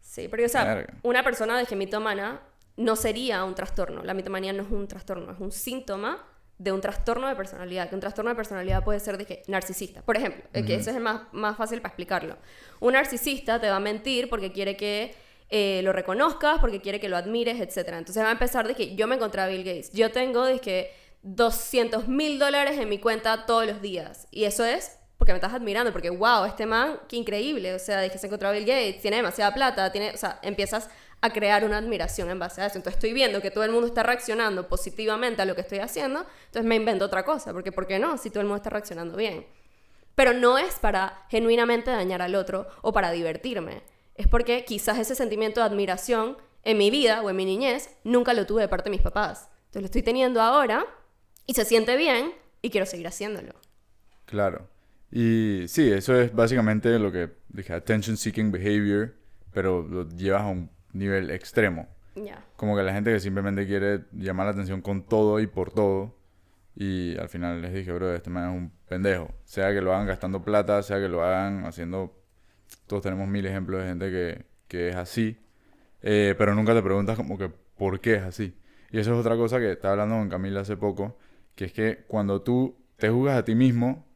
[0.00, 0.94] Sí, porque, o sea, Verga.
[1.02, 2.40] una persona de que mitomana
[2.76, 4.02] no sería un trastorno.
[4.04, 6.24] La mitomanía no es un trastorno, es un síntoma
[6.62, 7.88] de un trastorno de personalidad.
[7.88, 10.02] Que un trastorno de personalidad puede ser de que narcisista.
[10.02, 12.36] Por ejemplo, eh, que ese es el más, más fácil para explicarlo.
[12.78, 15.14] Un narcisista te va a mentir porque quiere que
[15.50, 17.88] eh, lo reconozcas, porque quiere que lo admires, etc.
[17.94, 19.90] Entonces va a empezar de que yo me encontré a Bill Gates.
[19.92, 24.28] Yo tengo de que 200 mil dólares en mi cuenta todos los días.
[24.30, 27.74] Y eso es porque me estás admirando, porque wow, este man, qué increíble.
[27.74, 30.38] O sea, de que se encontró a Bill Gates, tiene demasiada plata, tiene, o sea,
[30.42, 30.88] empiezas
[31.22, 32.76] a crear una admiración en base a eso.
[32.76, 36.26] Entonces estoy viendo que todo el mundo está reaccionando positivamente a lo que estoy haciendo,
[36.46, 38.18] entonces me invento otra cosa, porque ¿por qué no?
[38.18, 39.46] Si todo el mundo está reaccionando bien.
[40.14, 43.82] Pero no es para genuinamente dañar al otro o para divertirme.
[44.16, 48.34] Es porque quizás ese sentimiento de admiración en mi vida o en mi niñez nunca
[48.34, 49.48] lo tuve de parte de mis papás.
[49.66, 50.84] Entonces lo estoy teniendo ahora
[51.46, 53.54] y se siente bien y quiero seguir haciéndolo.
[54.26, 54.68] Claro.
[55.10, 59.14] Y sí, eso es básicamente lo que dije, attention seeking behavior,
[59.52, 61.88] pero lo llevas a un nivel extremo.
[62.14, 62.44] Ya.
[62.56, 66.16] Como que la gente que simplemente quiere llamar la atención con todo y por todo.
[66.74, 69.34] Y al final les dije, bro, este man es un pendejo.
[69.44, 72.18] Sea que lo hagan gastando plata, sea que lo hagan haciendo...
[72.86, 75.38] Todos tenemos mil ejemplos de gente que, que es así.
[76.02, 78.56] Eh, pero nunca te preguntas como que por qué es así.
[78.90, 81.18] Y eso es otra cosa que estaba hablando con Camila hace poco,
[81.54, 84.06] que es que cuando tú te juzgas a ti mismo,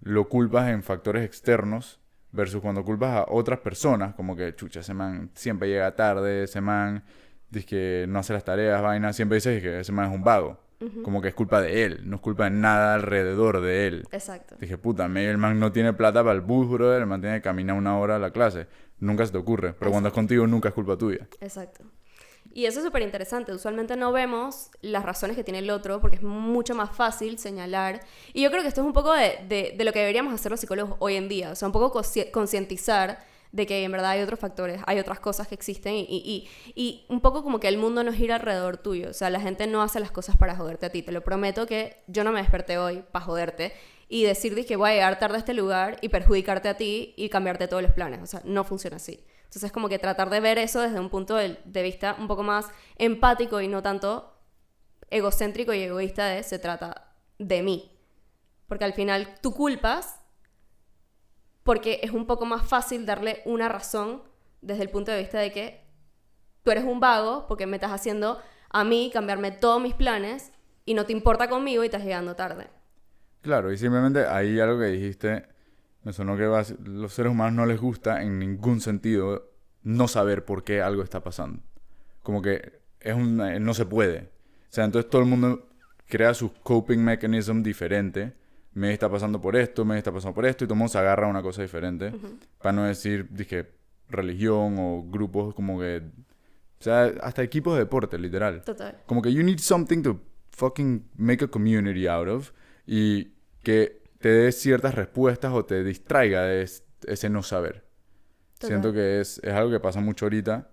[0.00, 2.00] lo culpas en factores externos
[2.34, 6.60] versus cuando culpas a otras personas, como que, chucha, ese man siempre llega tarde, ese
[6.60, 7.04] man
[7.48, 10.60] dice que no hace las tareas, vaina, siempre dices que ese man es un vago.
[11.02, 14.04] Como que es culpa de él, no es culpa de nada alrededor de él.
[14.12, 14.56] Exacto.
[14.60, 17.42] Dije, puta, el man no tiene plata para el bus, brother, el man tiene que
[17.42, 18.66] caminar una hora a la clase.
[18.98, 21.26] Nunca se te ocurre, pero cuando es contigo nunca es culpa tuya.
[21.40, 21.84] Exacto.
[22.56, 23.52] Y eso es súper interesante.
[23.52, 28.00] Usualmente no vemos las razones que tiene el otro porque es mucho más fácil señalar.
[28.32, 30.60] Y yo creo que esto es un poco de, de- lo que deberíamos hacer los
[30.60, 31.50] psicólogos hoy en día.
[31.50, 32.00] O sea, un poco
[32.32, 37.04] concientizar de que en verdad hay otros factores, hay otras cosas que existen y, y
[37.08, 39.10] un poco como que el mundo no gira alrededor tuyo.
[39.10, 41.02] O sea, la gente no hace las cosas para joderte a ti.
[41.02, 43.72] Te lo prometo que yo no me desperté hoy para joderte
[44.08, 47.28] y decir que voy a llegar tarde a este lugar y perjudicarte a ti y
[47.28, 48.20] cambiarte todos los planes.
[48.22, 49.20] O sea, no funciona así.
[49.54, 52.42] Entonces, como que tratar de ver eso desde un punto de, de vista un poco
[52.42, 54.34] más empático y no tanto
[55.10, 57.96] egocéntrico y egoísta de se trata de mí.
[58.66, 60.20] Porque al final tú culpas
[61.62, 64.24] porque es un poco más fácil darle una razón
[64.60, 65.86] desde el punto de vista de que
[66.64, 68.40] tú eres un vago porque me estás haciendo
[68.70, 70.50] a mí cambiarme todos mis planes
[70.84, 72.66] y no te importa conmigo y estás llegando tarde.
[73.40, 75.46] Claro, y simplemente ahí algo que dijiste,
[76.04, 79.50] me sonó que vas- los seres humanos no les gusta en ningún sentido
[79.82, 81.62] no saber por qué algo está pasando.
[82.22, 84.20] Como que es un, eh, no se puede.
[84.70, 85.68] O sea, entonces todo el mundo
[86.08, 88.34] crea su coping mechanism diferente.
[88.72, 90.98] Me está pasando por esto, me está pasando por esto, y todo el mundo se
[90.98, 92.12] agarra a una cosa diferente.
[92.60, 93.70] Para no decir, dije,
[94.08, 96.02] religión o grupos como que...
[96.80, 98.62] O sea, hasta equipos de deporte, literal.
[98.62, 98.98] Total.
[99.06, 102.50] Como que you need something to fucking make a community out of
[102.86, 107.84] y que te dé ciertas respuestas o te distraiga de es- ese no saber.
[108.54, 108.68] Total.
[108.68, 110.70] Siento que es, es algo que pasa mucho ahorita.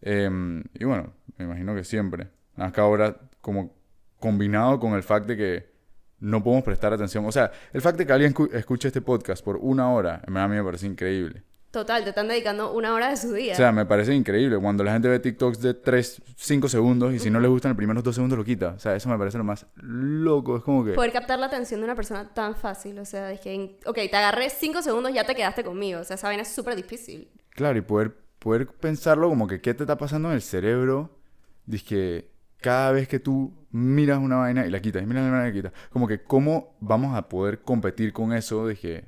[0.00, 2.28] em, y bueno, me imagino que siempre.
[2.54, 3.74] Nada más que ahora como
[4.20, 5.72] combinado con el fact de que
[6.20, 7.24] no podemos prestar atención.
[7.26, 10.30] O sea, el fact de que alguien escu- escuche este podcast por una hora, a
[10.48, 11.42] mí me parece increíble.
[11.74, 13.52] Total, te están dedicando una hora de su día.
[13.52, 14.56] O sea, me parece increíble.
[14.60, 17.76] Cuando la gente ve TikToks de 3, 5 segundos y si no les gustan los
[17.76, 18.74] primeros 2 segundos lo quita.
[18.76, 20.56] O sea, eso me parece lo más loco.
[20.56, 20.92] Es como que...
[20.92, 22.96] Poder captar la atención de una persona tan fácil.
[23.00, 25.98] O sea, dije, en- ok, te agarré cinco segundos, ya te quedaste conmigo.
[25.98, 27.28] O sea, esa vaina es súper difícil.
[27.50, 31.18] Claro, y poder, poder pensarlo como que qué te está pasando en el cerebro.
[31.66, 35.30] Dice que cada vez que tú miras una vaina y la quitas, y miras la
[35.32, 35.72] vaina y la quitas.
[35.90, 39.06] Como que cómo vamos a poder competir con eso que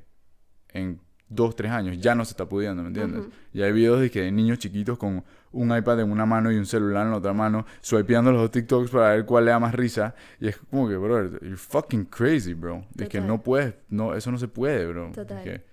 [0.73, 3.25] en dos, tres años ya no se está pudiendo, ¿me entiendes?
[3.53, 6.55] Y hay videos de que de niños chiquitos con un iPad en una mano y
[6.55, 9.59] un celular en la otra mano, swipeando los dos TikToks para ver cuál le da
[9.59, 10.15] más risa.
[10.39, 12.85] Y es como que, bro, you're fucking crazy, bro.
[12.97, 13.27] Es que Total.
[13.27, 15.11] no puedes, no, eso no se puede, bro.
[15.13, 15.43] Total.
[15.43, 15.63] Dije,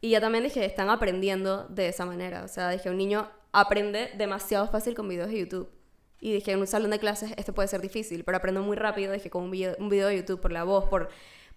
[0.00, 2.44] Y ya también dije, están aprendiendo de esa manera.
[2.44, 5.70] O sea, dije, un niño aprende demasiado fácil con videos de YouTube.
[6.20, 9.12] Y dije, en un salón de clases esto puede ser difícil, pero aprendo muy rápido,
[9.12, 11.08] dije, con un video, un video de YouTube, por la voz, por,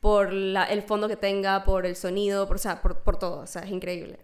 [0.04, 3.40] por la- el fondo que tenga, por el sonido, por, o sea, por, por todo.
[3.40, 4.20] O sea, es increíble.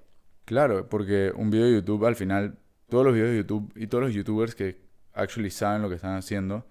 [0.46, 4.04] Claro, porque un video de YouTube al final, todos los videos de YouTube y todos
[4.04, 4.82] los YouTubers que
[5.14, 6.66] actually saben lo que están haciendo,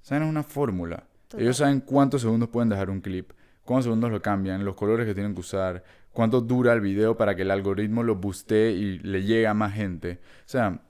[0.00, 1.06] saben una fórmula.
[1.28, 1.42] Total.
[1.44, 3.32] Ellos saben cuántos segundos pueden dejar un clip,
[3.64, 7.34] cuántos segundos lo cambian, los colores que tienen que usar, cuánto dura el video para
[7.36, 10.20] que el algoritmo lo boostee y le llegue a más gente.
[10.46, 10.80] O sea,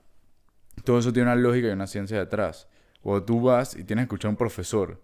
[0.84, 2.68] todo eso tiene una lógica y una ciencia detrás.
[3.00, 5.00] Cuando tú vas y tienes que escuchar a un profesor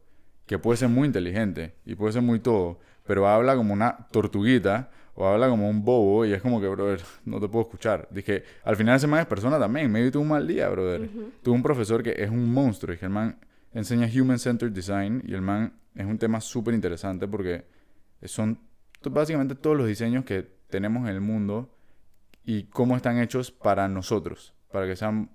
[0.52, 4.90] que puede ser muy inteligente y puede ser muy todo, pero habla como una tortuguita
[5.14, 8.06] o habla como un bobo y es como que, brother, no te puedo escuchar.
[8.10, 11.08] Dije, al final ese man es persona también, maybe tuvo un mal día, brother.
[11.42, 13.38] Tuvo un profesor que es un monstruo y que el man
[13.72, 17.64] enseña Human Centered Design y el man es un tema súper interesante porque
[18.24, 18.58] son
[19.10, 21.74] básicamente todos los diseños que tenemos en el mundo
[22.44, 25.30] y cómo están hechos para nosotros, para que sean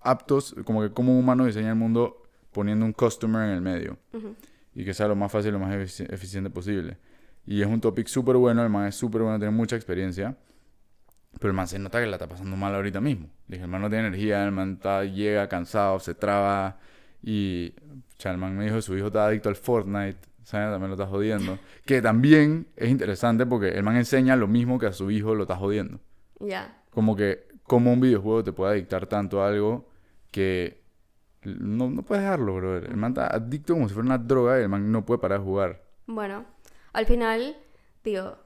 [0.00, 2.21] aptos, como que como un humano diseña el mundo
[2.52, 4.34] poniendo un customer en el medio Ujú.
[4.74, 6.96] y que sea lo más fácil lo más efici- eficiente posible.
[7.46, 10.36] Y es un topic súper bueno, el man es súper bueno, tiene mucha experiencia,
[11.38, 13.28] pero el man se nota que la está pasando mal ahorita mismo.
[13.48, 16.78] Dije, el man no tiene energía, el man está, llega cansado, se traba
[17.22, 17.74] y
[18.18, 20.70] o sea, el man me dijo su hijo está adicto al Fortnite, ¿sabes?
[20.72, 21.58] También lo está jodiendo.
[21.84, 25.42] Que también es interesante porque el man enseña lo mismo que a su hijo lo
[25.42, 25.98] está jodiendo.
[26.38, 26.80] Ya.
[26.90, 29.88] Como que, como un videojuego te puede adictar tanto a algo
[30.30, 30.81] que
[31.44, 32.84] no, no puedes dejarlo, brother.
[32.90, 35.40] El man está adicto como si fuera una droga y el man no puede parar
[35.40, 35.82] de jugar.
[36.06, 36.44] Bueno,
[36.92, 37.56] al final,
[38.04, 38.36] digo,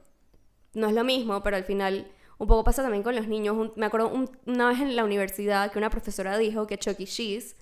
[0.73, 2.07] no es lo mismo, pero al final
[2.39, 3.55] un poco pasa también con los niños.
[3.57, 6.99] Un- me acuerdo un- una vez en la universidad que una profesora dijo que Chuck
[6.99, 7.05] E.
[7.05, 7.55] Cheese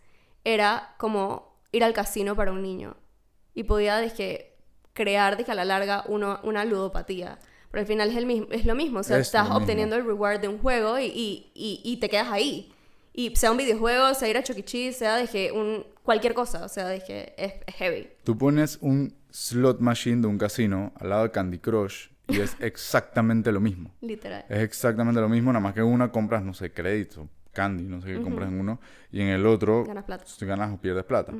[0.44, 2.96] era como ir al casino para un niño.
[3.54, 4.54] Y podía, dije,
[4.94, 7.40] crear, dije, a la larga uno, una ludopatía.
[7.72, 9.00] Pero al final es, el mismo, es lo mismo.
[9.00, 12.10] O sea, Es estás obteniendo el reward de un juego y, y, y, y te
[12.10, 12.74] quedas ahí.
[13.18, 14.92] Y sea un videojuego, sea ir a Chuck E.
[14.92, 16.66] Sea, dije, un, cualquier cosa.
[16.66, 18.10] O sea, dije, es, es heavy.
[18.26, 22.58] Tú pones un slot machine de un casino al lado de Candy Crush y es
[22.60, 23.92] exactamente lo mismo.
[24.02, 24.46] Literal.
[24.50, 28.02] Es exactamente lo mismo, nada más que en una compras, no sé, crédito, candy, no
[28.02, 28.80] sé qué compras en uno,
[29.12, 30.26] y en el otro Ganas plata.
[30.42, 31.34] ganas o pierdes plata.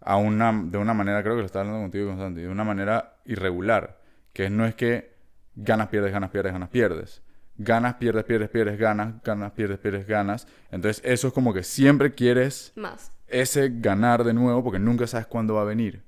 [0.00, 3.18] a una, de una manera, creo que lo estaba hablando contigo, Constante, de una manera
[3.24, 4.00] irregular,
[4.32, 5.14] que no es que
[5.54, 7.22] ganas, pierdes, ganas, pierdes, ganas, pierdes.
[7.58, 10.46] Ganas, pierdes, pierdes, pierdes, ganas, ganas, pierdes, pierdes, ganas.
[10.70, 13.12] Entonces eso es como que siempre quieres Más.
[13.26, 16.02] ese ganar de nuevo porque nunca sabes cuándo va a venir.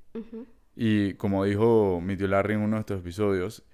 [0.77, 3.65] Y como dijo mi tío Larry en uno de estos episodios,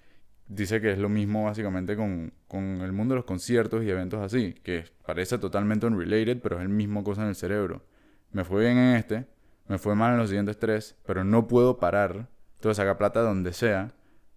[0.47, 4.21] dice que es lo mismo básicamente con, con el mundo de los conciertos y eventos
[4.21, 7.83] así, que parece totalmente unrelated, pero es el mismo cosa en el cerebro.
[8.33, 9.27] Me fue bien en este,
[9.69, 12.29] me fue mal en los siguientes tres, pero no puedo parar.
[12.57, 13.93] Entonces sacar plata donde sea,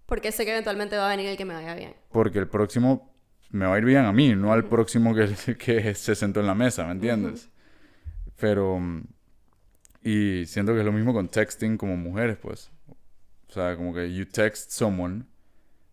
[0.05, 1.93] Porque sé que eventualmente va a venir el que me vaya bien.
[2.11, 3.06] porque el próximo
[3.51, 6.47] me va a ir bien a mí, no al próximo que, que se sentó en
[6.47, 7.49] la mesa, ¿me entiendes?
[8.39, 8.79] Pero...
[8.79, 9.03] mm,
[10.03, 12.71] Y siento que es lo mismo con texting como mujeres, pues.
[13.49, 15.25] O sea, como que you text someone,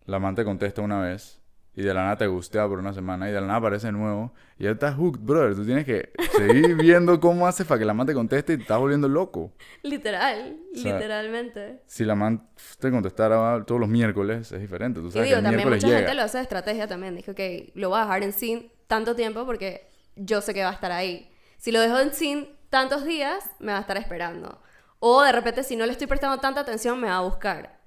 [0.07, 1.41] la man te contesta una vez,
[1.75, 4.33] y de la nada te gustea por una semana, y de la nada aparece nuevo,
[4.57, 5.55] y ya estás hooked, brother.
[5.55, 8.61] Tú tienes que seguir viendo cómo hace para que la man te conteste y te
[8.63, 9.51] estás volviendo loco.
[9.83, 11.81] Literal, O sea, literalmente.
[11.85, 12.47] Si la man
[12.79, 15.01] te contestara todos los miércoles, es diferente.
[15.01, 15.99] Tú Y sabes digo, que el también mucha llega.
[15.99, 17.15] gente lo hace de estrategia también.
[17.15, 17.39] Dijo, ok,
[17.75, 20.91] lo voy a dejar en sin tanto tiempo porque yo sé que va a estar
[20.91, 21.29] ahí.
[21.57, 24.61] Si lo dejo en sin tantos días, me va a estar esperando.
[24.99, 27.79] O de repente, si no le estoy prestando tanta atención, me va a buscar.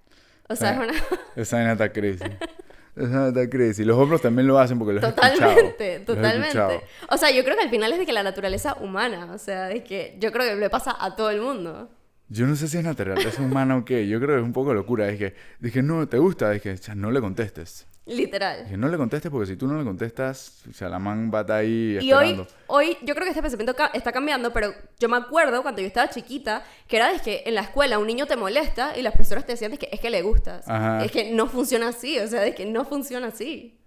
[0.49, 0.81] O sea, Sí.
[0.83, 1.19] es una...
[1.37, 2.25] Esa vaina está crazy.
[2.99, 3.85] Vaina está crazy.
[3.85, 5.03] Los hombres también lo hacen porque los.
[5.03, 6.83] Totalmente, totalmente.
[7.11, 9.67] O sea, yo creo que al final es de que la naturaleza humana, o sea,
[9.67, 11.91] de que yo creo que le pasa a todo el mundo.
[12.29, 14.07] Yo no sé si es naturaleza humana o qué.
[14.07, 15.07] Yo creo que es un poco locura.
[15.07, 16.51] Dije, dije no, ¿te gusta?
[16.51, 17.87] Dije, "Cha, no le contestes.
[18.09, 18.65] Literal.
[18.65, 21.39] Dije, no le contestes porque si tú no le contestas, o sea, la man va
[21.39, 22.47] a estar ahí Y hoy, esperando.
[22.69, 25.87] hoy, yo creo que este pensamiento ca- está cambiando, pero yo me acuerdo cuando yo
[25.87, 29.13] estaba chiquita, que era de que en la escuela un niño te molesta y las
[29.13, 30.67] profesoras te decían de que es que le gustas.
[30.69, 31.05] Ajá.
[31.05, 33.79] Es que no funciona así, o sea, de que no funciona así.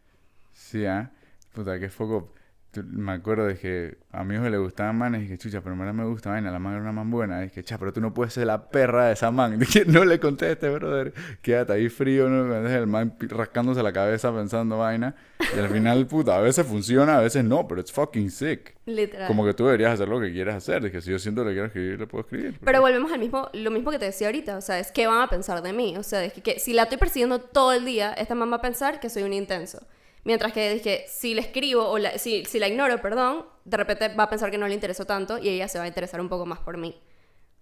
[0.54, 1.10] Sí, ¿ah?
[1.54, 2.32] Puta, qué foco.
[2.74, 5.94] Me acuerdo de que a mi hijo le gustaban manes y dije, chucha, pero verdad
[5.94, 7.42] me gusta vaina, la man era una man buena.
[7.42, 9.60] Y dije, cha, pero tú no puedes ser la perra de esa man.
[9.60, 11.14] Dije, no le contestes, brother.
[11.42, 12.56] Quédate ahí frío, ¿no?
[12.68, 15.16] El man rascándose la cabeza pensando vaina.
[15.56, 18.76] Y al final, puta, a veces funciona, a veces no, pero it's fucking sick.
[18.86, 19.28] Literal.
[19.28, 20.84] Como que tú deberías hacer lo que quieras hacer.
[20.84, 22.58] Dije, si yo siento que quiero escribir, le puedo escribir.
[22.64, 25.22] Pero volvemos al mismo, lo mismo que te decía ahorita, o sea, es qué van
[25.22, 27.86] a pensar de mí, o sea, es que, que si la estoy persiguiendo todo el
[27.86, 29.86] día, esta mamá va a pensar que soy un intenso.
[30.24, 34.10] Mientras que dije, si le escribo o la- si, si la ignoro, perdón, de repente
[34.16, 36.30] va a pensar que no le interesó tanto y ella se va a interesar un
[36.30, 36.96] poco más por mí.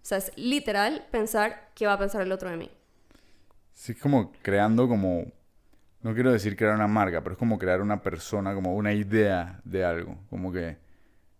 [0.01, 2.71] O sea, es literal pensar qué va a pensar el otro de mí.
[3.73, 5.25] Sí, es como creando como...
[6.01, 9.61] No quiero decir crear una marca, pero es como crear una persona, como una idea
[9.65, 10.17] de algo.
[10.29, 10.77] Como que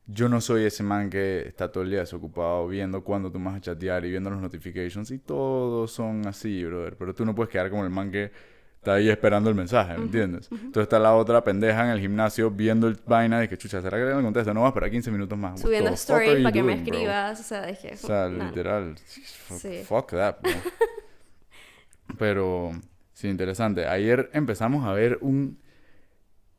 [0.07, 3.55] yo no soy ese man que está todo el día desocupado viendo cuándo tú vas
[3.55, 6.97] a chatear y viendo los notifications y todos son así, brother.
[6.97, 8.31] Pero tú no puedes quedar como el man que
[8.79, 10.47] está ahí esperando el mensaje, ¿me entiendes?
[10.51, 13.97] Entonces está la otra pendeja en el gimnasio viendo el vaina de que, chucha, ¿será
[13.97, 14.53] que le contesta?
[14.53, 15.59] No, va a esperar 15 minutos más.
[15.59, 16.83] Subiendo you para que me bro?
[16.83, 17.93] escribas, o sea, dije...
[17.93, 18.45] O sea, nah.
[18.45, 18.95] literal.
[19.05, 19.83] Sí.
[19.83, 20.51] fuck that, bro.
[22.17, 22.71] Pero,
[23.13, 23.85] sí, interesante.
[23.85, 25.59] Ayer empezamos a ver un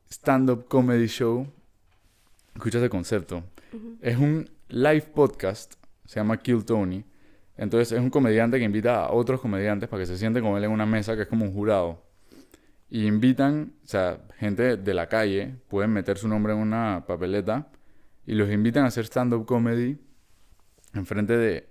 [0.09, 1.47] stand-up comedy show.
[2.53, 3.43] Escucha ese concepto.
[3.99, 5.73] Es un live podcast.
[6.05, 7.03] Se llama Kill Tony.
[7.57, 10.63] Entonces es un comediante que invita a otros comediantes para que se sienten con él
[10.63, 12.10] en una mesa que es como un jurado.
[12.91, 17.71] Y invitan, o sea, gente de la calle, pueden meter su nombre en una papeleta
[18.27, 19.97] y los invitan a hacer stand-up comedy
[20.93, 21.69] enfrente de,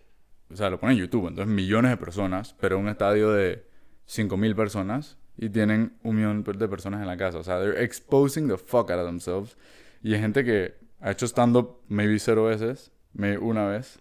[0.51, 3.67] o sea, lo ponen en YouTube, entonces millones de personas, pero un estadio de
[4.09, 7.39] 5.000 personas y tienen un millón de personas en la casa.
[7.39, 9.57] O sea, they're exposing the fuck out of themselves.
[10.03, 13.99] Y hay gente que ha hecho stand-up maybe cero veces, maybe una vez.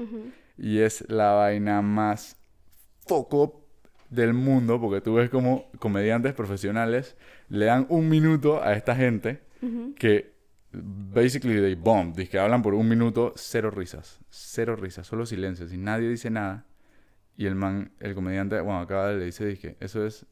[0.57, 2.37] Y es la vaina más
[3.07, 3.58] foco
[4.09, 7.15] del mundo, porque tú ves como comediantes profesionales
[7.49, 9.41] le dan un minuto a esta gente
[9.95, 10.33] que
[10.71, 15.73] basically they bomb, dice que hablan por un minuto, cero risas, cero risas, solo silencios
[15.73, 16.65] y nadie dice nada.
[17.35, 20.25] Y el man, el comediante, bueno, acaba de le dice, dije, eso es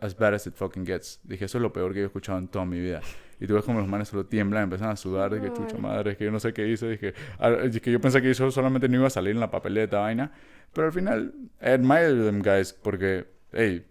[0.00, 1.20] as bad as it fucking gets.
[1.24, 3.00] Dije, eso es lo peor que yo he escuchado en toda mi vida.
[3.40, 6.12] Y tú ves como los manes solo tiemblan, empiezan a sudar, de que chucha madre,
[6.12, 7.14] es que yo no sé qué hice, dije,
[7.64, 10.30] es que yo pensé que eso solamente no iba a salir en la papeleta, vaina.
[10.74, 13.86] Pero al final, I admire them guys, porque, hey,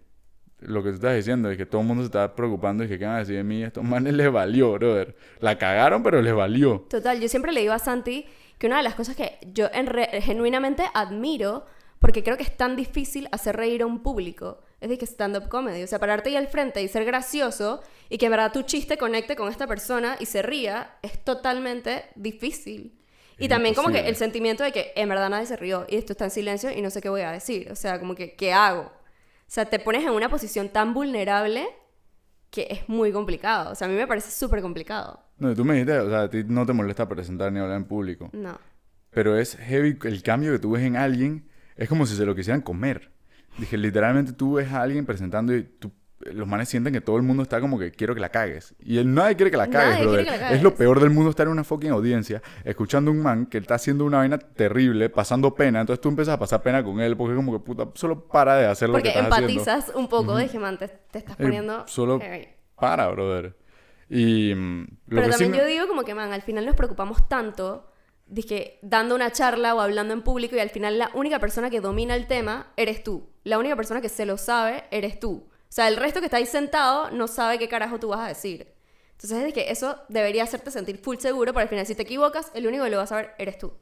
[0.60, 2.98] lo que tú estás diciendo es que todo el mundo se está preocupando y que
[2.98, 5.16] qué van a decir de mí, estos manes les valió, brother.
[5.40, 6.86] La cagaron, pero les valió.
[6.88, 8.26] Total, yo siempre le digo a Santi
[8.58, 9.88] que una de las cosas que yo en
[10.22, 11.66] genuinamente admiro,
[11.98, 15.48] porque creo que es tan difícil hacer reír a un público, es de que stand-up
[15.48, 18.62] comedy, o sea, pararte ahí al frente y ser gracioso y que en verdad tu
[18.62, 22.96] chiste conecte con esta persona y se ría, es totalmente difícil.
[23.38, 26.12] Y también como que el sentimiento de que en verdad nadie se rió y esto
[26.12, 28.52] está en silencio y no sé qué voy a decir, o sea, como que, ¿qué
[28.52, 28.82] hago?
[28.82, 31.66] O sea, te pones en una posición tan vulnerable
[32.50, 33.72] que es muy complicado.
[33.72, 35.24] O sea, a mí me parece súper complicado.
[35.38, 37.84] No, tú me dijiste, o sea, a ti no te molesta presentar ni hablar en
[37.84, 38.28] público.
[38.32, 38.58] No.
[39.10, 42.34] Pero es heavy, el cambio que tú ves en alguien es como si se lo
[42.34, 43.10] quisieran comer.
[43.58, 47.22] Dije, literalmente tú ves a alguien presentando y tú los manes sienten que todo el
[47.22, 48.74] mundo está como que quiero que la cagues.
[48.78, 50.28] Y él, nadie quiere que la cagues, brother.
[50.52, 53.58] Es lo peor del mundo estar en una fucking audiencia escuchando a un man que
[53.58, 55.80] está haciendo una vaina terrible, pasando pena.
[55.80, 58.56] Entonces tú empiezas a pasar pena con él porque es como que puta, solo para
[58.56, 61.86] de hacer lo que estás empatizas un poco de que man, te, estás eh, poniendo.
[61.86, 62.20] solo
[62.76, 63.56] para, brother.
[64.08, 64.54] Y.
[64.54, 67.89] Mm, Pero también yo digo como que, man, al final nos preocupamos tanto.
[68.30, 71.80] Dije, dando una charla o hablando en público y al final la única persona que
[71.80, 73.28] domina el tema eres tú.
[73.42, 75.48] La única persona que se lo sabe eres tú.
[75.48, 78.28] O sea, el resto que está ahí sentado no sabe qué carajo tú vas a
[78.28, 78.72] decir.
[79.12, 82.52] Entonces es que eso debería hacerte sentir full seguro, pero al final si te equivocas,
[82.54, 83.72] el único que lo va a saber eres tú.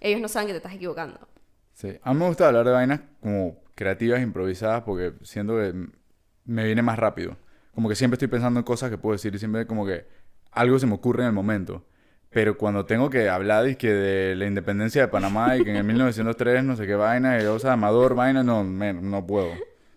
[0.00, 1.20] Ellos no saben que te estás equivocando.
[1.72, 5.72] Sí, a mí me gusta hablar de vainas como creativas, improvisadas, porque siento que
[6.44, 7.36] me viene más rápido.
[7.74, 10.06] Como que siempre estoy pensando en cosas que puedo decir y siempre como que
[10.50, 11.84] algo se me ocurre en el momento.
[12.32, 15.76] Pero cuando tengo que hablar de, que de la independencia de Panamá y que en
[15.76, 19.52] el 1903 no sé qué vaina, y o sea, Amador, vaina, no, no puedo.
[19.52, 19.56] O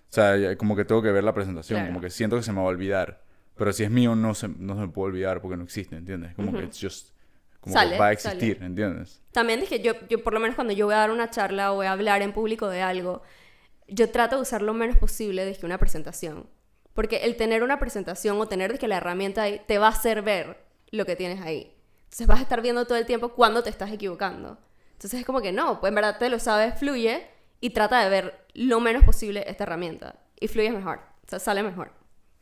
[0.10, 2.66] sea, como que tengo que ver la presentación, como que siento que se me va
[2.66, 3.24] a olvidar.
[3.56, 6.34] Pero si es mío, no se, no se me puede olvidar porque no existe, ¿entiendes?
[6.36, 7.12] Como que it's just,
[7.62, 9.22] como que va a existir, ¿entiendes?
[9.32, 11.76] También dije, yo, yo por lo menos cuando yo voy a dar una charla o
[11.76, 13.22] voy a hablar en público de algo,
[13.88, 16.50] yo trato de usar lo menos posible de que una presentación.
[16.94, 19.92] Porque el tener una presentación o tener de que la herramienta ahí te va a
[19.92, 20.58] hacer ver
[20.92, 21.75] lo que tienes ahí.
[22.16, 24.58] Entonces vas a estar viendo todo el tiempo cuando te estás equivocando.
[24.94, 27.28] Entonces es como que no, pues en verdad te lo sabes, fluye
[27.60, 30.16] y trata de ver lo menos posible esta herramienta.
[30.40, 31.92] Y fluye mejor, sale mejor.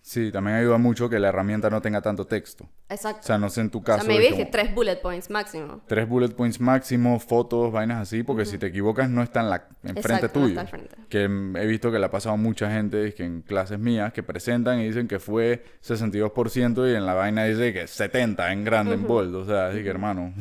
[0.06, 2.68] Sí, también ayuda mucho que la herramienta no tenga tanto texto.
[2.90, 3.22] Exacto.
[3.22, 4.04] O sea, no sé en tu caso.
[4.04, 5.82] O sea, me dije tres bullet points máximo.
[5.88, 9.66] Tres bullet points máximo, fotos, vainas así, porque si te equivocas no está en la
[9.82, 10.56] enfrente tuyo.
[10.56, 10.94] No está frente.
[11.08, 14.24] Que he visto que le ha pasado a mucha gente que en clases mías que
[14.24, 18.96] presentan y dicen que fue 62% y en la vaina dice que 70 en grande,
[18.96, 19.34] en bold.
[19.34, 20.34] O sea, así que hermano,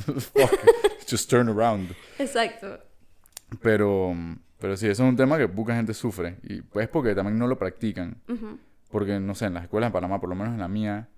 [1.08, 1.92] just turn around.
[2.18, 2.80] Exacto.
[3.60, 4.12] Pero
[4.58, 6.38] pero sí, eso es un tema que poca gente sufre.
[6.42, 8.16] Y pues porque también no lo practican.
[8.92, 11.08] Porque, no sé, en las escuelas de Panamá, por lo menos en la mía,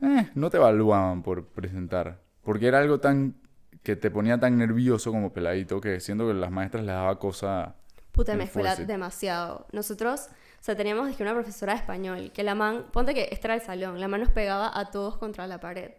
[0.00, 2.20] eh, no te evaluaban por presentar.
[2.42, 3.34] Porque era algo tan
[3.82, 7.74] que te ponía tan nervioso como peladito que siento que las maestras les daba cosa.
[8.12, 9.66] Puta, me escuela demasiado.
[9.72, 13.48] Nosotros, o sea, teníamos dije, una profesora de español que la man, ponte que este
[13.48, 15.90] era el salón, la man nos pegaba a todos contra la pared.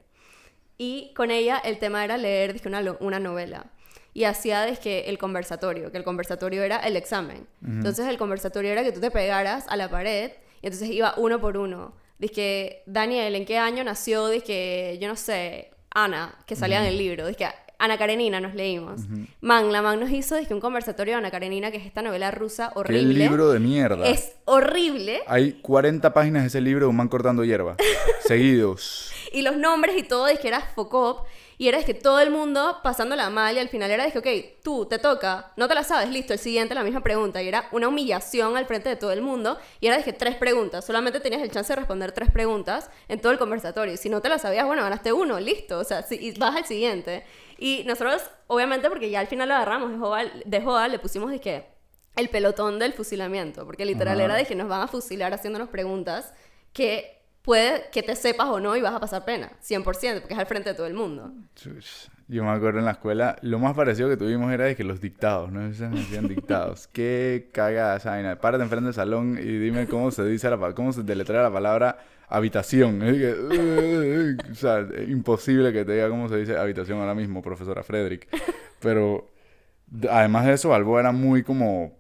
[0.78, 3.68] Y con ella el tema era leer dije, una, una novela
[4.14, 7.48] y hacía que el conversatorio, que el conversatorio era el examen.
[7.66, 10.32] Entonces el conversatorio era que tú te pegaras a la pared
[10.62, 11.94] y entonces iba uno por uno.
[12.18, 14.28] Dice que Daniel, ¿en qué año nació?
[14.28, 17.28] Dice que, yo no sé, Ana, que salía en el libro.
[17.28, 17.48] Dice que
[17.82, 19.02] Ana Karenina nos leímos.
[19.40, 22.30] Man, la man nos hizo dice, un conversatorio de Ana Karenina, que es esta novela
[22.30, 23.14] rusa horrible.
[23.14, 24.06] ¿Qué libro de mierda?
[24.06, 25.22] Es horrible.
[25.28, 27.78] Hay 40 páginas de ese libro de un man cortando hierba.
[28.26, 29.12] seguidos.
[29.32, 31.26] Y los nombres y todo, dice que era Focop.
[31.60, 34.64] Y era que todo el mundo pasándola mal y al final era de que, ok,
[34.64, 37.44] tú te toca, no te la sabes, listo, el siguiente la misma pregunta.
[37.44, 39.58] Y era una humillación al frente de todo el mundo.
[39.82, 43.20] Y era de que tres preguntas, solamente tenías el chance de responder tres preguntas en
[43.20, 43.94] todo el conversatorio.
[43.94, 46.56] Y si no te la sabías, bueno, ganaste uno, listo, o sea, si, y vas
[46.56, 47.26] al siguiente.
[47.58, 49.92] Y nosotros, obviamente, porque ya al final lo agarramos
[50.46, 51.66] de joda, le pusimos de que
[52.16, 56.34] el pelotón del fusilamiento, porque literal era de que nos van a fusilar haciéndonos preguntas
[56.72, 59.84] que puede que te sepas o no y vas a pasar pena, 100%,
[60.22, 61.32] porque es al frente de todo el mundo.
[62.28, 65.02] Yo me acuerdo en la escuela, lo más parecido que tuvimos era de que los
[65.02, 65.74] dictados, ¿no?
[65.74, 66.88] Se hacían dictados.
[66.94, 68.40] Qué cagada esa vaina.
[68.40, 71.98] Párate enfrente del salón y dime cómo se dice la cómo se deletrea la palabra
[72.28, 73.02] habitación.
[73.02, 77.16] Es que, "Uh, o sea, es imposible que te diga cómo se dice habitación ahora
[77.16, 78.28] mismo, profesora Frederick.
[78.80, 79.28] Pero
[80.08, 81.98] además de eso, Balboa era muy como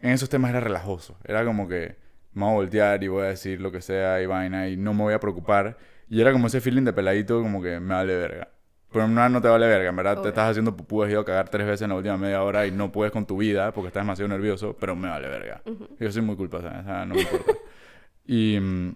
[0.00, 1.16] en esos temas era relajoso.
[1.24, 1.96] Era como que
[2.36, 4.94] me voy a voltear y voy a decir lo que sea y vaina y no
[4.94, 5.78] me voy a preocupar.
[6.08, 8.48] Y era como ese feeling de peladito como que me vale verga.
[8.92, 10.28] Pero no, no te vale verga, en verdad te Obvio.
[10.28, 12.72] estás haciendo pupú, has ido a cagar tres veces en la última media hora y
[12.72, 15.64] no puedes con tu vida porque estás demasiado nervioso, pero me vale verga.
[15.98, 16.80] Yo soy muy culpa, ¿sabes?
[16.82, 17.58] O sea, no me importa.
[18.26, 18.94] y mm,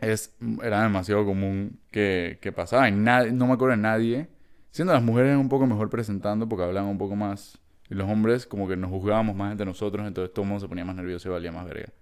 [0.00, 4.28] es, era demasiado común que, que pasaba y nadie, no me acuerdo de nadie.
[4.70, 7.58] Siendo las mujeres un poco mejor presentando porque hablaban un poco más.
[7.88, 10.68] Y los hombres como que nos juzgábamos más entre nosotros, entonces todo el mundo se
[10.68, 11.92] ponía más nervioso y valía más verga.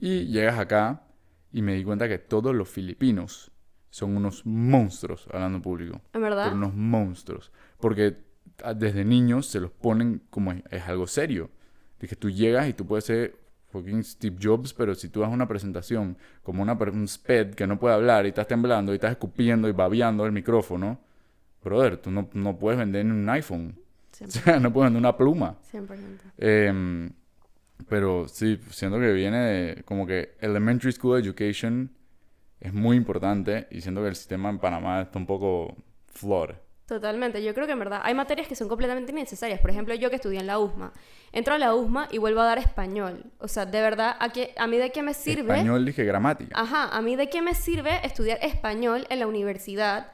[0.00, 1.02] Y llegas acá
[1.52, 3.52] y me di cuenta que todos los filipinos
[3.90, 6.00] son unos monstruos hablando público.
[6.12, 6.44] ¿En verdad?
[6.44, 7.52] Pero unos monstruos.
[7.78, 8.16] Porque
[8.76, 11.50] desde niños se los ponen como es, es algo serio.
[11.98, 13.36] De que tú llegas y tú puedes ser
[13.70, 17.78] fucking Steve Jobs, pero si tú das una presentación como una, un sped que no
[17.78, 21.00] puede hablar y estás temblando y estás escupiendo y babeando el micrófono,
[21.62, 23.78] brother, tú no, no puedes vender un iPhone.
[24.20, 24.28] O 100%.
[24.28, 25.56] sea, no puedes vender una pluma.
[25.72, 25.86] 100%.
[26.36, 27.10] Em,
[27.88, 31.90] pero sí, siento que viene de como que elementary school education
[32.60, 35.76] es muy importante y siento que el sistema en Panamá está un poco
[36.06, 36.54] flawed.
[36.86, 39.60] Totalmente, yo creo que en verdad hay materias que son completamente innecesarias.
[39.60, 40.92] Por ejemplo, yo que estudié en la USMA,
[41.30, 43.26] entro a la USMA y vuelvo a dar español.
[43.38, 45.54] O sea, de verdad, ¿a, qué, a mí de qué me sirve?
[45.54, 46.60] Español, dije gramática.
[46.60, 50.08] Ajá, a mí de qué me sirve estudiar español en la universidad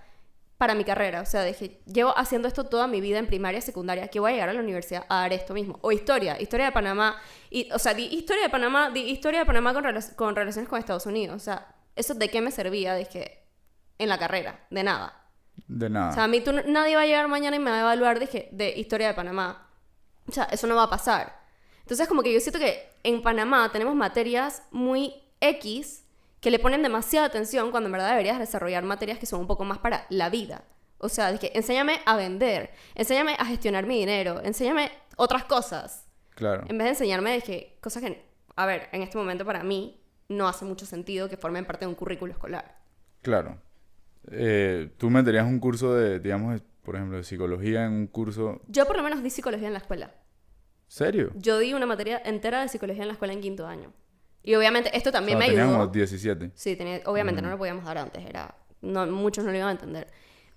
[0.58, 1.20] para mi carrera.
[1.20, 4.34] O sea, dije, llevo haciendo esto toda mi vida en primaria, secundaria, que voy a
[4.34, 5.78] llegar a la universidad a dar esto mismo.
[5.82, 7.16] O historia, historia de Panamá.
[7.50, 10.68] Y, o sea, di historia de Panamá, di historia de Panamá con, rela- con relaciones
[10.68, 11.36] con Estados Unidos.
[11.36, 12.94] O sea, ¿eso de qué me servía?
[12.94, 13.42] Dije,
[13.98, 15.22] en la carrera, de nada.
[15.68, 16.10] De nada.
[16.10, 18.18] O sea, a mí tú, nadie va a llegar mañana y me va a evaluar
[18.18, 19.68] dije, de historia de Panamá.
[20.28, 21.38] O sea, eso no va a pasar.
[21.80, 26.04] Entonces, como que yo siento que en Panamá tenemos materias muy X
[26.40, 29.64] que le ponen demasiada atención cuando en verdad deberías desarrollar materias que son un poco
[29.64, 30.64] más para la vida.
[30.98, 36.06] O sea, dije, enséñame a vender, enséñame a gestionar mi dinero, enséñame otras cosas.
[36.34, 36.64] claro.
[36.68, 38.24] En vez de enseñarme dije, cosas que,
[38.54, 41.88] a ver, en este momento para mí no hace mucho sentido que formen parte de
[41.88, 42.78] un currículo escolar.
[43.22, 43.58] Claro.
[44.30, 48.60] Eh, tú meterías un curso de, digamos, por ejemplo, de psicología en un curso...
[48.68, 50.14] Yo por lo menos di psicología en la escuela.
[50.88, 51.32] ¿Serio?
[51.34, 53.92] Yo di una materia entera de psicología en la escuela en quinto año.
[54.46, 55.72] Y obviamente esto también O sea, me ayudó.
[55.72, 56.52] como 17.
[56.54, 59.72] Sí, tenía, obviamente no lo podíamos dar antes, era no, muchos no lo iban a
[59.72, 60.06] entender.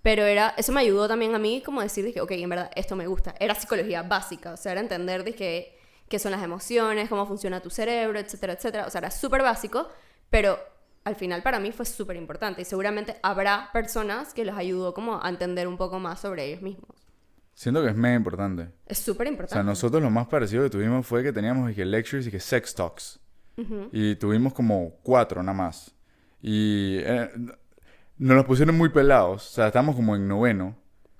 [0.03, 2.95] Pero era, eso me ayudó también a mí como decir, dije, ok, en verdad esto
[2.95, 3.33] me gusta.
[3.39, 5.75] Era psicología básica, o sea, era entender dije,
[6.07, 8.85] qué son las emociones, cómo funciona tu cerebro, etcétera, etcétera.
[8.85, 9.89] O sea, era súper básico,
[10.29, 10.57] pero
[11.03, 15.19] al final para mí fue súper importante y seguramente habrá personas que los ayudó como
[15.21, 16.95] a entender un poco más sobre ellos mismos.
[17.55, 18.69] Siento que es mega importante.
[18.85, 19.55] Es súper O importante.
[19.55, 22.73] sea, nosotros lo más parecido que tuvimos fue que teníamos que lectures y que sex
[22.75, 23.19] talks.
[23.91, 25.93] Y tuvimos como cuatro nada más.
[26.41, 27.29] Y eh,
[28.17, 29.49] nos los pusieron muy pelados.
[29.49, 30.75] O sea, estábamos como en noveno.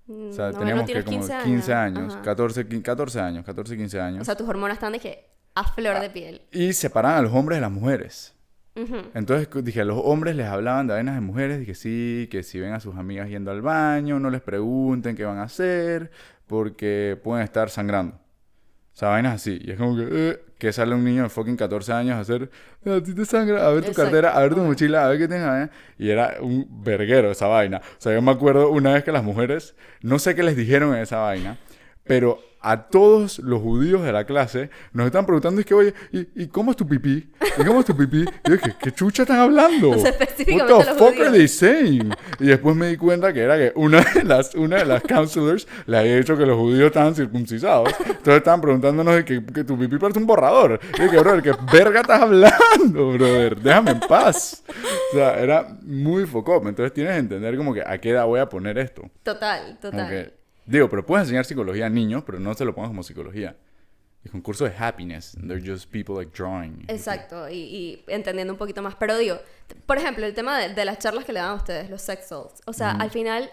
[0.07, 1.97] O sea, Mm, Noveno teníamos que como 15 15 años.
[1.99, 2.21] años, Ajá.
[2.23, 4.21] 14, 15, 14 años, 14, 15 años.
[4.21, 6.41] O sea, tus hormonas están de que a flor de piel.
[6.51, 8.35] y separaban a los hombres de las mujeres.
[9.13, 12.61] Entonces dije, a los hombres les hablaban de vainas de mujeres, dije sí, que si
[12.61, 16.11] ven a sus amigas yendo al baño, no les pregunten qué van a hacer,
[16.47, 18.17] porque pueden estar sangrando.
[18.99, 19.57] Sea, vainas así.
[19.63, 22.49] Y es como que, eh, que sale un niño de fucking 14 años a hacer,
[22.85, 24.11] a ti te sangra, a ver tu Exacto.
[24.11, 25.63] cartera, a ver tu mochila, a ver qué tenga.
[25.63, 25.69] ¿eh?".
[25.97, 27.77] Y era un verguero esa vaina.
[27.77, 30.93] O sea, yo me acuerdo una vez que las mujeres, no sé qué les dijeron
[30.93, 31.57] en esa vaina,
[32.03, 36.43] pero a todos los judíos de la clase nos están preguntando, es que, oye, ¿y,
[36.43, 37.29] y cómo es tu pipí?
[37.57, 38.21] ¿Y cómo es tu pipí?
[38.45, 39.91] Y yo dije, ¿qué chucha están hablando?
[39.91, 41.27] O sea, What específicamente the los fuck judíos.
[41.27, 42.13] are they saying?
[42.39, 45.67] Y después me di cuenta que era que una de las, una de las counselors
[45.85, 47.89] le había dicho que los judíos estaban circuncisados.
[47.99, 50.79] Entonces estaban preguntándonos de que, que tu pipí parece un borrador.
[50.97, 53.57] Y yo que, brother, ¿qué verga estás hablando, brother?
[53.59, 54.63] Déjame en paz.
[55.13, 56.67] O sea, era muy focop.
[56.67, 59.03] Entonces tienes que entender como que a qué edad voy a poner esto.
[59.23, 60.09] Total, total.
[60.09, 60.38] que-
[60.69, 63.57] digo, pero puedes enseñar psicología a niños, pero no se lo pongas como psicología.
[64.23, 65.37] Es un curso de happiness.
[65.47, 66.85] They're just people like drawing.
[66.87, 68.95] Exacto, y, y entendiendo un poquito más.
[68.95, 69.39] Pero digo,
[69.85, 72.31] por ejemplo, el tema de, de las charlas que le dan a ustedes, los sex.
[72.31, 73.49] O sea, al final,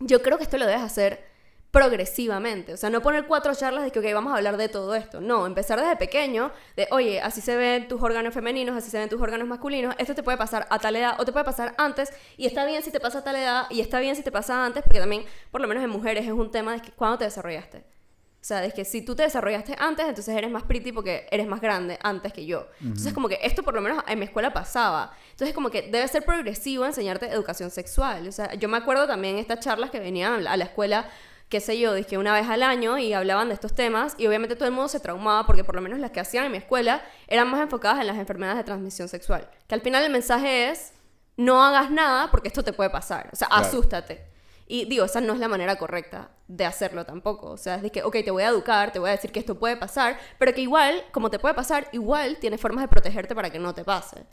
[0.00, 1.31] yo creo que esto lo debes hacer
[1.72, 2.74] progresivamente.
[2.74, 5.22] O sea, no poner cuatro charlas de que, ok, vamos a hablar de todo esto.
[5.22, 9.08] No, empezar desde pequeño, de, oye, así se ven tus órganos femeninos, así se ven
[9.08, 12.12] tus órganos masculinos, esto te puede pasar a tal edad o te puede pasar antes,
[12.36, 14.66] y está bien si te pasa a tal edad, y está bien si te pasa
[14.66, 17.24] antes, porque también, por lo menos en mujeres, es un tema de que, cuándo te
[17.24, 17.78] desarrollaste.
[17.78, 21.46] O sea, es que si tú te desarrollaste antes, entonces eres más pretty porque eres
[21.46, 22.66] más grande antes que yo.
[22.80, 25.12] Entonces, como que esto por lo menos en mi escuela pasaba.
[25.30, 28.26] Entonces, como que debe ser progresivo enseñarte educación sexual.
[28.26, 31.08] O sea, yo me acuerdo también estas charlas que venían a la escuela,
[31.52, 34.56] qué sé yo, dije una vez al año y hablaban de estos temas y obviamente
[34.56, 37.02] todo el mundo se traumaba porque por lo menos las que hacían en mi escuela
[37.28, 39.46] eran más enfocadas en las enfermedades de transmisión sexual.
[39.66, 40.94] Que al final el mensaje es,
[41.36, 43.28] no hagas nada porque esto te puede pasar.
[43.34, 43.66] O sea, Claro.
[43.66, 44.24] asústate.
[44.66, 47.50] Y digo, esa no es la manera correcta de hacerlo tampoco.
[47.50, 49.40] O sea, es de que, ok, te voy a educar, te voy a decir que
[49.40, 53.34] esto puede pasar, pero que igual, como te puede pasar, igual tienes formas de protegerte
[53.34, 54.24] para que no te pase.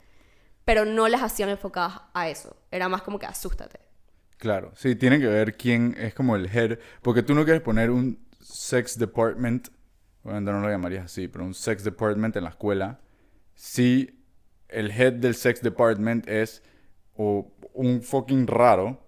[0.64, 2.56] Pero no las hacían enfocadas a eso.
[2.70, 3.78] Era más como que asústate.
[4.40, 7.90] Claro, sí, tiene que ver quién es como el head, porque tú no quieres poner
[7.90, 9.68] un sex department,
[10.22, 13.00] obviamente no lo llamarías así, pero un sex department en la escuela,
[13.54, 14.24] si
[14.70, 16.62] el head del sex department es
[17.16, 18.98] o un fucking raro,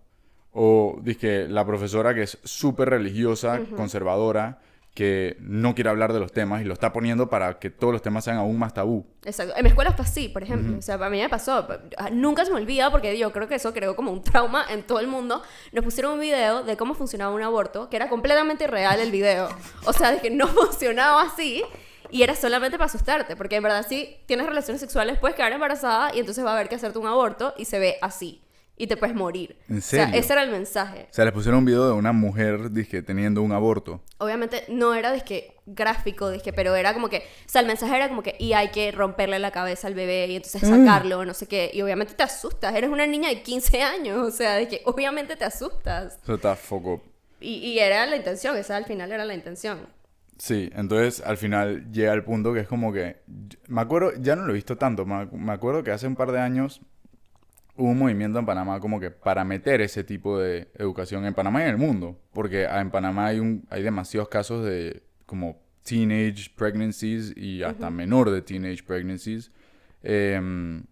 [0.51, 4.61] o dije, la profesora que es súper religiosa, conservadora,
[4.95, 8.03] que no quiere hablar de los temas y lo está poniendo para que todos los
[8.03, 9.07] temas sean aún más tabú.
[9.25, 9.55] Exacto.
[9.57, 10.79] En mi escuela fue así, por ejemplo.
[10.79, 11.67] O sea, para mí me pasó.
[11.97, 14.83] Ah, Nunca se me olvida porque yo creo que eso creó como un trauma en
[14.83, 15.43] todo el mundo.
[15.73, 19.49] Nos pusieron un video de cómo funcionaba un aborto, que era completamente irreal el video.
[19.87, 21.65] O sea, de que no funcionaba así.
[22.11, 26.15] Y era solamente para asustarte, porque en verdad si tienes relaciones sexuales puedes quedar embarazada
[26.15, 28.43] y entonces va a haber que hacerte un aborto y se ve así.
[28.83, 29.57] Y te puedes morir.
[29.69, 30.19] ¿En O sea, serio?
[30.21, 31.07] ese era el mensaje.
[31.09, 34.03] O sea, les pusieron un video de una mujer, dije, teniendo un aborto.
[34.19, 38.09] Obviamente no era disque gráfico, disque, pero era como que, o sea, el mensaje era
[38.09, 41.47] como que, y hay que romperle la cabeza al bebé y entonces sacarlo, no sé
[41.47, 44.83] qué, y obviamente te asustas, eres una niña de 15 años, o sea, de que
[44.85, 46.19] obviamente te asustas.
[46.21, 47.01] Eso está foco.
[47.41, 49.79] Y, y era la intención, esa al final era la intención.
[50.39, 53.19] Sí, entonces al final llega el punto que es como que...
[53.69, 56.33] Me acuerdo, ya no lo he visto tanto, me me acuerdo que hace un par
[56.33, 56.81] de años
[57.77, 61.61] hubo un movimiento en Panamá como que para meter ese tipo de educación en Panamá
[61.61, 65.61] y en el mundo, porque ah, en Panamá hay, un, hay demasiados casos de como
[65.83, 69.51] teenage pregnancies y hasta menor de teenage pregnancies
[70.03, 70.85] em,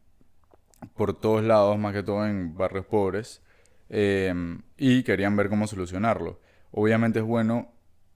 [0.94, 3.42] por todos lados, más que todo en barrios pobres,
[3.88, 6.40] em, y querían ver cómo solucionarlo.
[6.70, 7.72] Obviamente es bueno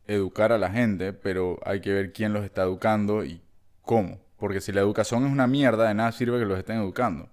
[0.07, 3.43] educar a la gente, pero hay que ver quién los está educando y
[3.83, 4.21] cómo.
[4.39, 7.29] Porque si la educación es una mierda, de nada sirve que los estén educando.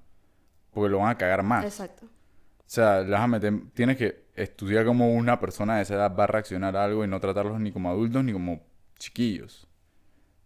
[0.74, 1.66] Porque lo van a cagar más.
[1.66, 2.06] Exacto.
[2.06, 2.10] O
[2.74, 6.86] sea, meter- tienes que estudiar cómo una persona de esa edad va a reaccionar a
[6.86, 8.62] algo y no tratarlos ni como adultos ni como
[8.98, 9.68] chiquillos.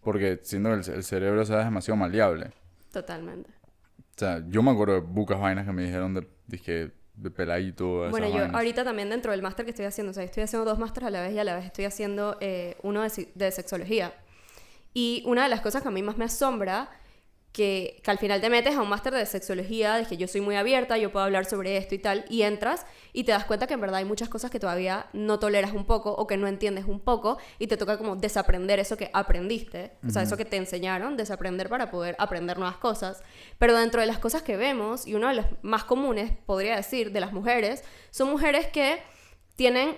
[0.02, 2.52] Porque siendo que el, el cerebro esa edad es demasiado maleable.
[2.92, 3.50] Totalmente.
[3.52, 8.10] O sea, yo me acuerdo de bucas vainas que me dijeron de, dije, de peladito.
[8.10, 8.56] Bueno, yo vainas.
[8.56, 11.12] ahorita también dentro del máster que estoy haciendo, o sea, estoy haciendo dos másteres a
[11.12, 14.14] la vez y a la vez estoy haciendo eh, uno de, de sexología.
[14.94, 16.90] Y una de las cosas que a mí más me asombra,
[17.56, 20.42] que, que al final te metes a un máster de sexología, de que yo soy
[20.42, 23.66] muy abierta, yo puedo hablar sobre esto y tal, y entras y te das cuenta
[23.66, 26.48] que en verdad hay muchas cosas que todavía no toleras un poco o que no
[26.48, 30.44] entiendes un poco y te toca como desaprender eso que aprendiste, o sea, eso que
[30.44, 33.24] te enseñaron, desaprender para poder aprender nuevas cosas.
[33.58, 37.14] Pero dentro de las cosas que vemos, y uno de los más comunes, podría decir,
[37.14, 39.02] de las mujeres, son mujeres que
[39.56, 39.98] tienen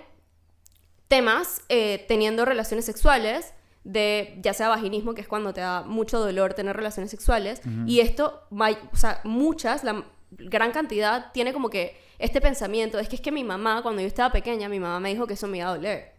[1.08, 3.52] temas eh, teniendo relaciones sexuales
[3.88, 8.00] de ya sea vaginismo, que es cuando te da mucho dolor tener relaciones sexuales, y
[8.00, 13.16] esto, may- o sea, muchas, la gran cantidad, tiene como que este pensamiento, es que
[13.16, 15.56] es que mi mamá, cuando yo estaba pequeña, mi mamá me dijo que eso me
[15.58, 16.12] iba a doler.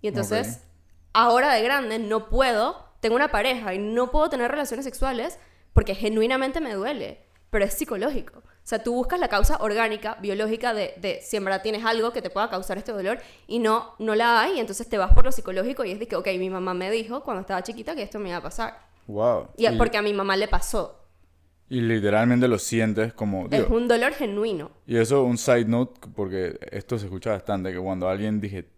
[0.00, 0.62] Y entonces,
[1.12, 5.38] ahora de grande, no puedo, tengo una pareja y no puedo tener relaciones sexuales
[5.74, 8.38] porque genuinamente me duele, pero es psicológico.
[8.38, 12.10] O sea, tú buscas la causa orgánica, biológica de, de si en verdad tienes algo
[12.10, 15.12] que te pueda causar este dolor y no, no la hay, y entonces te vas
[15.12, 17.94] por lo psicológico y es de que, ok, mi mamá me dijo cuando estaba chiquita
[17.94, 18.78] que esto me iba a pasar.
[19.06, 19.48] Wow.
[19.58, 20.98] Y es porque a mi mamá le pasó.
[21.68, 23.48] y literalmente lo sientes como...
[23.48, 24.70] digo, es un dolor genuino.
[24.86, 28.68] Y eso, un side note, porque esto se escucha bastante, que cuando alguien dije,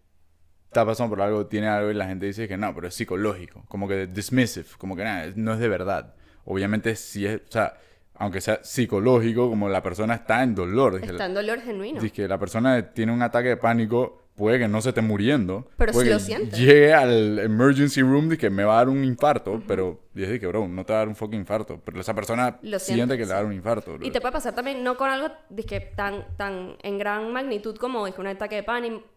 [0.67, 3.65] está pasando por algo, tiene algo, y la gente dice que no, pero es psicológico,
[3.67, 6.15] como que dismissive, como que nada, no es de verdad.
[6.45, 7.77] Obviamente sí es, o sea,
[8.17, 10.99] aunque sea psicológico, como la persona está en dolor.
[11.03, 12.01] Está en dolor genuino.
[12.01, 15.67] dije que la persona tiene un ataque de pánico, puede que no se esté muriendo.
[15.77, 16.57] Pero puede sí lo que siente.
[16.57, 20.47] Llegue al emergency room y que me va a dar un infarto, pero yo dije,
[20.47, 21.81] bro, no te va a dar un fucking infarto.
[21.83, 23.97] Pero esa persona Lo siente siente, que le va a dar un infarto.
[24.01, 28.05] Y te puede pasar también, no con algo dizque, tan, tan en gran magnitud como
[28.05, 28.63] dizque, un ataque de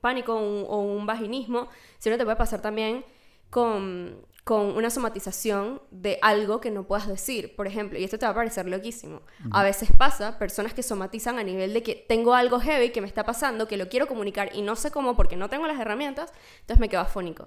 [0.00, 1.68] pánico o un, o un vaginismo,
[1.98, 3.04] sino te puede pasar también
[3.50, 4.16] con,
[4.48, 7.54] con una somatización de algo que no puedas decir.
[7.54, 9.20] Por ejemplo, y esto te va a parecer loquísimo.
[9.50, 13.06] A veces pasa personas que somatizan a nivel de que tengo algo heavy que me
[13.06, 16.32] está pasando, que lo quiero comunicar y no sé cómo porque no tengo las herramientas,
[16.60, 17.46] entonces me quedo afónico.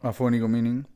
[0.00, 0.86] Afónico meaning.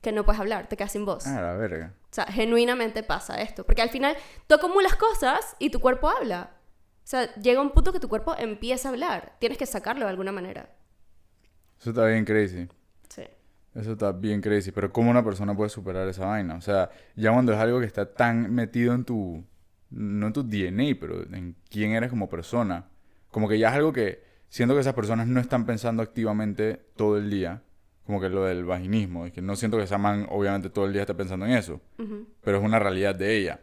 [0.00, 1.26] Que no puedes hablar, te quedas sin voz.
[1.26, 1.96] Ah, la verga.
[2.04, 3.64] O sea, genuinamente pasa esto.
[3.66, 6.52] Porque al final tú acumulas cosas y tu cuerpo habla.
[6.98, 9.32] O sea, llega un punto que tu cuerpo empieza a hablar.
[9.40, 10.72] Tienes que sacarlo de alguna manera.
[11.80, 12.68] Eso está bien crazy.
[13.74, 14.70] Eso está bien crazy.
[14.70, 16.56] Pero ¿cómo una persona puede superar esa vaina?
[16.56, 19.44] O sea, ya cuando es algo que está tan metido en tu...
[19.90, 22.86] No en tu DNA, pero en quién eres como persona.
[23.30, 27.18] Como que ya es algo que siento que esas personas no están pensando activamente todo
[27.18, 27.62] el día.
[28.06, 29.26] Como que lo del vaginismo.
[29.26, 31.80] Es que no siento que esa man obviamente todo el día esté pensando en eso.
[32.40, 33.60] Pero es una realidad de ella.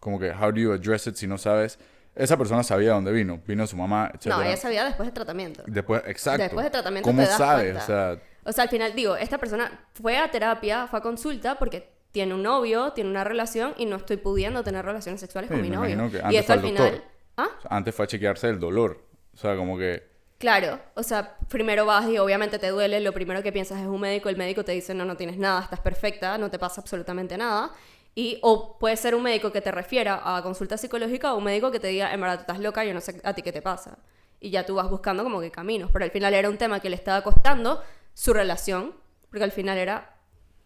[0.00, 1.78] Como que, how do you address it si no sabes...
[2.14, 3.42] Esa persona sabía dónde vino.
[3.46, 4.28] Vino su mamá, etc.
[4.28, 5.62] No, ella sabía después del tratamiento.
[5.66, 6.44] Después, exacto.
[6.44, 7.72] Después de tratamiento ¿Cómo te das sabes?
[7.72, 7.82] cuenta.
[7.82, 11.58] O sea, O sea, al final, digo, esta persona fue a terapia, fue a consulta
[11.58, 15.54] porque tiene un novio, tiene una relación y no estoy pudiendo tener relaciones sexuales Sí,
[15.54, 16.10] con mi novio.
[16.30, 17.04] Y esto al final...
[17.36, 17.48] ¿Ah?
[17.68, 19.04] antes fue a chequearse el dolor.
[19.34, 20.02] O sea, como que...
[20.38, 24.00] Claro, o sea, primero vas y obviamente te duele, lo primero que piensas es un
[24.00, 27.36] médico, el médico te dice, no, no tienes nada, estás perfecta, no te pasa absolutamente
[27.36, 27.72] nada.
[28.14, 31.70] Y, o puede ser un médico que te refiera a consulta psicológica o un médico
[31.70, 33.60] que te diga, en verdad, tú estás loca, yo no sé a ti qué te
[33.60, 33.98] pasa.
[34.40, 36.88] Y ya tú vas buscando como que caminos, pero al final era un tema que
[36.88, 37.82] le estaba costando
[38.16, 38.94] su relación,
[39.28, 40.16] porque al final era,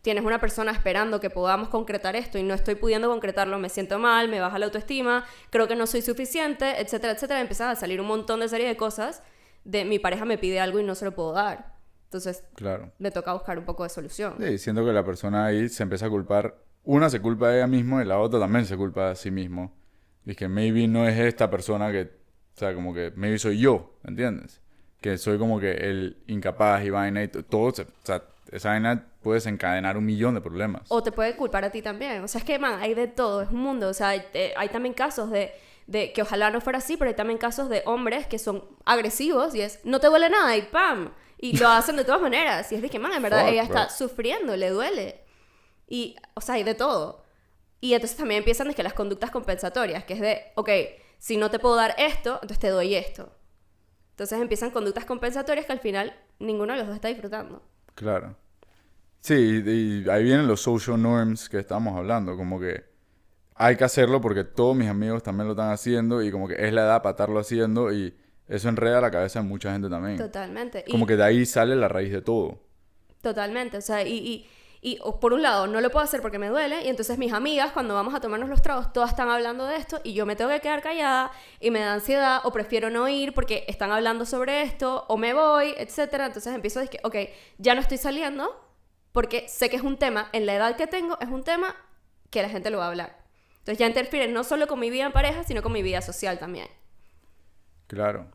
[0.03, 3.99] tienes una persona esperando que podamos concretar esto y no estoy pudiendo concretarlo, me siento
[3.99, 7.41] mal, me baja la autoestima, creo que no soy suficiente, etcétera, etcétera.
[7.41, 9.25] Empiezan a salir un montón de serie de cosas
[9.65, 11.75] de mi pareja me pide algo y no se lo puedo dar.
[12.05, 12.93] Entonces Claro.
[12.99, 14.37] me toca buscar un poco de solución.
[14.39, 16.57] Sí, siento que la persona ahí se empieza a culpar.
[16.85, 19.77] Una se culpa a ella misma y la otra también se culpa a sí mismo.
[20.25, 22.03] Y es que maybe no es esta persona que...
[22.55, 24.61] O sea, como que maybe soy yo, ¿entiendes?
[25.01, 27.73] Que soy como que el incapaz y vaina y todo.
[27.75, 28.23] se- O sea,
[28.53, 30.83] esa vaina puede desencadenar un millón de problemas.
[30.89, 32.23] O te puede culpar a ti también.
[32.25, 33.89] O sea, es que, man, hay de todo, es un mundo.
[33.89, 35.53] O sea, hay, eh, hay también casos de,
[35.87, 39.55] de que ojalá no fuera así, pero hay también casos de hombres que son agresivos
[39.55, 41.13] y es, no te duele nada y ¡pam!
[41.39, 42.71] Y lo hacen de todas maneras.
[42.73, 45.21] Y es de que, man, en verdad, Fuck, ella está sufriendo, le duele.
[45.89, 47.25] Y, o sea, hay de todo.
[47.81, 50.69] Y entonces también empiezan es que las conductas compensatorias, que es de, ok,
[51.19, 53.33] si no te puedo dar esto, entonces te doy esto.
[54.21, 57.63] Entonces empiezan conductas compensatorias que al final ninguno de los dos está disfrutando.
[57.95, 58.37] Claro.
[59.21, 62.85] Sí, y, ahí vienen los social norms que estamos hablando, como que
[63.55, 66.71] hay que hacerlo porque todos mis amigos también lo están haciendo y como que es
[66.71, 68.15] la edad para estarlo haciendo y
[68.47, 70.19] eso enreda la cabeza de mucha gente también.
[70.19, 70.85] Totalmente.
[70.87, 72.59] Y- Como que de ahí sale la raíz de todo.
[73.23, 74.47] Totalmente, o sea, y, y,
[74.83, 77.33] y o por un lado no lo puedo hacer porque me duele y entonces mis
[77.35, 80.37] amigas cuando vamos a tomarnos los tragos todas están hablando de esto y yo me
[80.37, 84.25] tengo que quedar callada y me da ansiedad o prefiero no ir porque están hablando
[84.25, 87.17] sobre esto o me voy, etcétera, entonces empiezo a decir, ok,
[87.59, 88.49] ya no estoy saliendo
[89.13, 91.75] porque sé que es un tema, en la edad que tengo es un tema
[92.31, 93.19] que la gente lo va a hablar.
[93.59, 96.39] Entonces ya interfiere no solo con mi vida en pareja, sino con mi vida social
[96.39, 96.69] también.
[97.87, 98.29] Claro.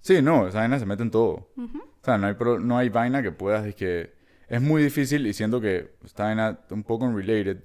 [0.00, 1.50] Sí, no, esa vaina se mete en todo.
[1.56, 4.14] O sea, no hay, pro- no hay vaina que puedas, es que
[4.48, 7.64] es muy difícil y siento que esta vaina un poco unrelated,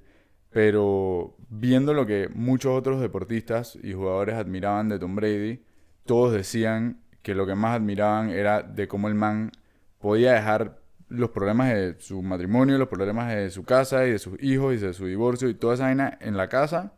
[0.50, 5.64] pero viendo lo que muchos otros deportistas y jugadores admiraban de Tom Brady,
[6.06, 9.52] todos decían que lo que más admiraban era de cómo el man
[10.00, 14.42] podía dejar los problemas de su matrimonio, los problemas de su casa y de sus
[14.42, 16.94] hijos y de su divorcio y toda esa vaina en la casa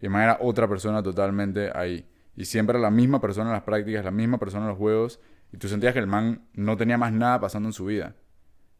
[0.00, 2.06] y man era otra persona totalmente ahí.
[2.36, 5.20] Y siempre la misma persona en las prácticas, la misma persona en los juegos.
[5.52, 8.14] Y tú sentías que el man no tenía más nada pasando en su vida.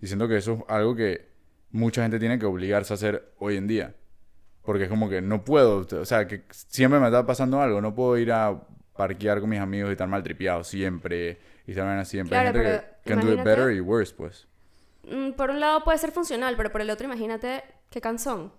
[0.00, 1.28] Y siento que eso es algo que
[1.70, 3.94] mucha gente tiene que obligarse a hacer hoy en día.
[4.62, 7.80] Porque es como que no puedo, o sea, que siempre me está pasando algo.
[7.80, 8.60] No puedo ir a
[8.96, 11.38] parquear con mis amigos y estar mal tripeado siempre.
[11.66, 12.36] Y estar siempre.
[12.36, 12.62] Hay gente
[13.04, 14.48] que can do it better y worse, pues.
[15.04, 18.52] Mm, Por un lado puede ser funcional, pero por el otro imagínate qué cansón.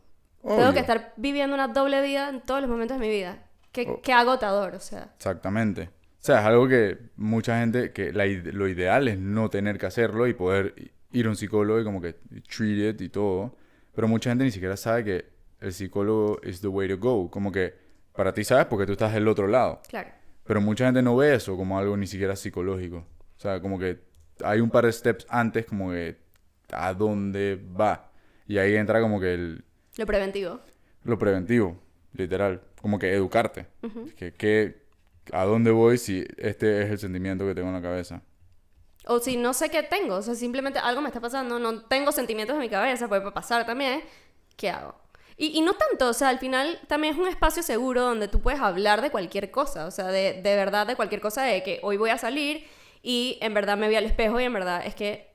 [0.43, 3.43] Tengo que estar viviendo una doble vida en todos los momentos de mi vida.
[3.73, 4.01] Qué, Oh.
[4.01, 5.09] qué agotador, o sea.
[5.17, 5.89] Exactamente.
[6.21, 9.87] O sea, es algo que mucha gente, que la lo ideal es no tener que
[9.87, 10.73] hacerlo y poder
[11.19, 12.13] ir a un psicólogo y como que
[12.47, 13.55] treat it y todo.
[13.95, 15.25] Pero mucha gente ni siquiera sabe que
[15.59, 17.29] el psicólogo is the way to go.
[17.31, 17.73] Como que
[18.13, 19.81] para ti sabes porque tú estás del otro lado.
[19.89, 20.09] Claro.
[20.43, 22.97] Pero mucha gente no ve eso como algo ni siquiera psicológico.
[22.97, 23.99] O sea, como que
[24.43, 26.17] hay un par de steps antes como que
[26.71, 28.11] a dónde va.
[28.47, 29.63] Y ahí entra como que el,
[29.97, 30.61] Lo preventivo.
[31.03, 31.77] lo preventivo,
[32.13, 32.61] literal.
[32.81, 33.65] Como que educarte.
[34.15, 34.87] que, que-
[35.33, 38.21] ¿A dónde voy si este es el sentimiento que tengo en la cabeza?
[39.07, 42.11] O si no sé qué tengo, o sea, simplemente algo me está pasando, no tengo
[42.11, 44.01] sentimientos en mi cabeza, puede pasar también,
[44.55, 44.95] ¿qué hago?
[45.37, 48.41] Y, y no tanto, o sea, al final también es un espacio seguro donde tú
[48.41, 51.79] puedes hablar de cualquier cosa, o sea, de, de verdad de cualquier cosa, de que
[51.83, 52.65] hoy voy a salir
[53.03, 55.27] y en verdad me vi al espejo y en verdad es que,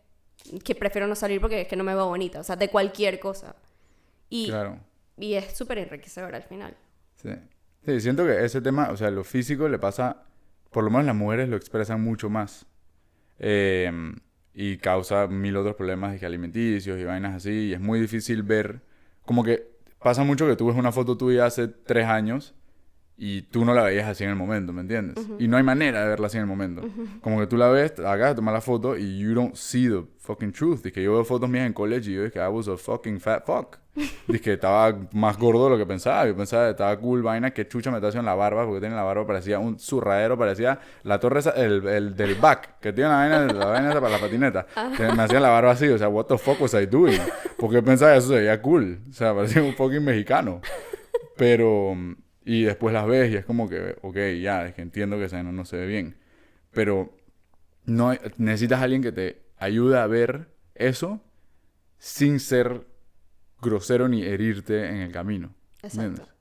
[0.64, 3.20] que prefiero no salir porque es que no me veo bonita, o sea, de cualquier
[3.20, 3.54] cosa.
[4.28, 4.78] Y, Claro.
[5.16, 6.76] y es súper enriquecedor al final.
[7.14, 7.30] Sí.
[7.86, 10.24] Sí, siento que ese tema, o sea, lo físico le pasa,
[10.70, 12.66] por lo menos las mujeres lo expresan mucho más.
[13.38, 13.90] Eh,
[14.54, 17.68] y causa mil otros problemas de que alimenticios y vainas así.
[17.68, 18.82] Y es muy difícil ver,
[19.24, 19.66] como que
[19.98, 22.54] pasa mucho que tú ves una foto tuya hace tres años
[23.16, 25.24] y tú no la veías así en el momento, ¿me entiendes?
[25.38, 26.82] Y no hay manera de verla así en el momento.
[27.20, 30.52] Como que tú la ves, acá tomas la foto y you don't see the fucking
[30.52, 30.78] truth.
[30.78, 32.76] Dice que yo veo fotos mías en college y yo dije que I was a
[32.76, 33.78] fucking fat fuck.
[33.94, 36.26] Dice que estaba más gordo de lo que pensaba.
[36.26, 38.96] Yo pensaba que estaba cool vaina, que chucha me está haciendo la barba, porque tiene
[38.96, 43.10] la barba, parecía un zurradero, parecía la torre esa, el, el del back, que tiene
[43.10, 44.66] la vaina, la vaina esa para la patineta.
[44.96, 47.20] Que me hacía la barba así, o sea, what the fuck was I doing?
[47.58, 49.00] Porque yo pensaba que eso se veía cool.
[49.10, 50.60] O sea, parecía un fucking mexicano.
[51.36, 51.94] Pero
[52.44, 55.42] y después las ves y es como que, ok, ya, es que entiendo que esa
[55.42, 56.16] no, no se ve bien.
[56.72, 57.14] Pero
[57.84, 61.20] no necesitas a alguien que te ayude a ver eso
[61.98, 62.86] sin ser
[63.62, 65.54] grosero ni herirte en el camino.
[65.82, 66.02] Exacto.
[66.02, 66.34] ¿Entiendes?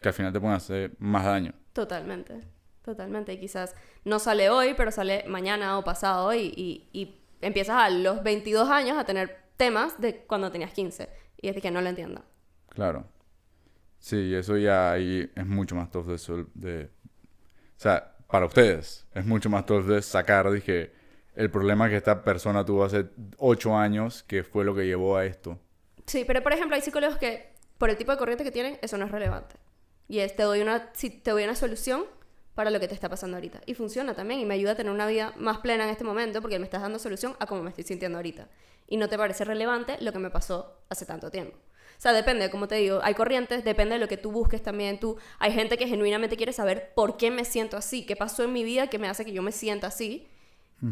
[0.00, 1.52] Que al final te pueden hacer más daño.
[1.72, 2.40] Totalmente,
[2.82, 3.32] totalmente.
[3.32, 3.74] Y quizás
[4.04, 8.70] no sale hoy, pero sale mañana o pasado y, y, y empiezas a los 22
[8.70, 11.08] años a tener temas de cuando tenías 15.
[11.40, 12.24] Y es de que no lo entiendo.
[12.70, 13.04] Claro.
[13.98, 16.46] Sí, eso ya ahí es mucho más tough de eso.
[16.54, 16.84] De...
[16.84, 20.92] O sea, para ustedes es mucho más tough de sacar, dije,
[21.34, 23.06] el problema que esta persona tuvo hace
[23.36, 25.58] ocho años, que fue lo que llevó a esto.
[26.08, 28.98] Sí, pero por ejemplo hay psicólogos que por el tipo de corriente que tienen, eso
[28.98, 29.56] no es relevante.
[30.08, 32.04] Y es, te doy una, si te doy una solución
[32.54, 33.60] para lo que te está pasando ahorita.
[33.66, 36.40] Y funciona también y me ayuda a tener una vida más plena en este momento
[36.40, 38.48] porque me estás dando solución a cómo me estoy sintiendo ahorita.
[38.88, 41.56] Y no te parece relevante lo que me pasó hace tanto tiempo.
[41.56, 44.98] O sea, depende, como te digo, hay corrientes, depende de lo que tú busques también.
[44.98, 48.52] Tú, hay gente que genuinamente quiere saber por qué me siento así, qué pasó en
[48.52, 50.26] mi vida que me hace que yo me sienta así.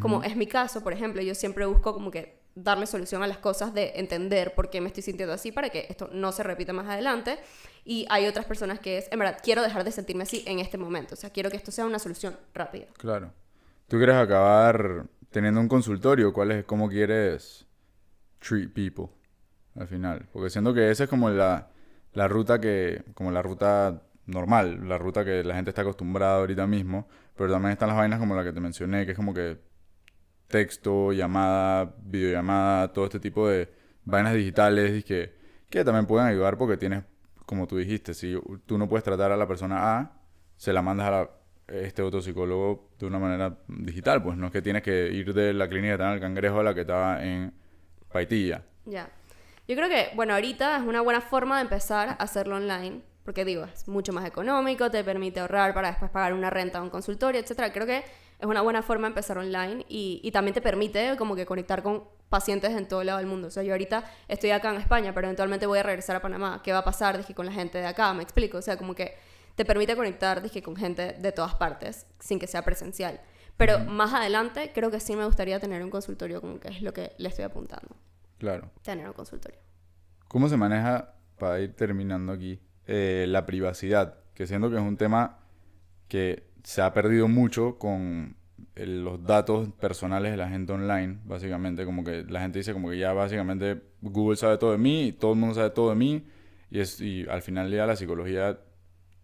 [0.01, 3.39] Como es mi caso, por ejemplo, yo siempre busco como que darle solución a las
[3.39, 6.73] cosas de entender por qué me estoy sintiendo así para que esto no se repita
[6.73, 7.39] más adelante.
[7.85, 10.79] Y hay otras personas que es, en verdad, quiero dejar de sentirme así en este
[10.79, 11.15] momento.
[11.15, 12.87] O sea, quiero que esto sea una solución rápida.
[12.97, 13.33] Claro.
[13.87, 16.33] ¿Tú quieres acabar teniendo un consultorio?
[16.33, 17.67] ¿Cuál es, cómo quieres
[18.41, 19.09] treat people
[19.77, 20.27] al final?
[20.33, 21.69] Porque siento que esa es como la,
[22.15, 26.67] la ruta que, como la ruta normal, la ruta que la gente está acostumbrada ahorita
[26.67, 29.59] mismo, pero también están las vainas como la que te mencioné, que es como que
[30.49, 33.69] texto, llamada, videollamada, todo este tipo de
[34.05, 35.35] vainas digitales que,
[35.69, 37.05] que también pueden ayudar porque tienes,
[37.45, 40.13] como tú dijiste, si tú no puedes tratar a la persona A,
[40.57, 41.31] se la mandas a la-
[41.69, 45.53] este otro psicólogo de una manera digital, pues no es que tienes que ir de
[45.53, 47.53] la clínica que está en el cangrejo a la que estaba en
[48.13, 48.63] Paitilla.
[48.85, 49.09] Ya.
[49.67, 53.03] Yo creo que, bueno, ahorita es una buena forma de empezar a hacerlo online.
[53.25, 56.83] Porque digo, es mucho más económico, te permite ahorrar para después pagar una renta a
[56.83, 57.73] un consultorio, etcétera.
[57.73, 58.05] Creo que
[58.39, 61.83] es una buena forma de empezar online y, y también te permite como que conectar
[61.83, 63.49] con pacientes en todo lado del mundo.
[63.49, 66.61] O sea, yo ahorita estoy acá en España, pero eventualmente voy a regresar a Panamá.
[66.63, 68.13] ¿Qué va a pasar, dije, con la gente de acá?
[68.15, 68.59] Me explico.
[68.59, 69.17] O sea, como que
[69.55, 73.21] te permite conectar, dije, con gente de todas partes, sin que sea presencial.
[73.57, 76.93] Pero más adelante, creo que sí me gustaría tener un consultorio, como que es lo
[76.93, 77.97] que le estoy apuntando.
[78.39, 78.71] Claro.
[78.83, 79.59] Tener un consultorio.
[80.29, 84.19] ¿Cómo se maneja, para ir terminando aquí, eh, la privacidad?
[84.35, 85.39] Que siento que es un tema
[86.09, 88.35] que se ha perdido mucho con
[88.75, 91.85] los datos personales de la gente online, básicamente.
[91.85, 95.35] Como que la gente dice como que ya básicamente Google sabe todo de mí, todo
[95.35, 96.27] el mundo sabe todo de mí,
[96.69, 98.59] y, es, y al final día la psicología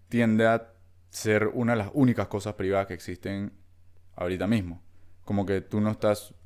[0.09, 0.72] tiende a
[1.11, 3.53] ser una de las únicas cosas privadas que existen
[4.14, 4.80] ahorita mismo.
[5.24, 6.36] Como que tú no estás,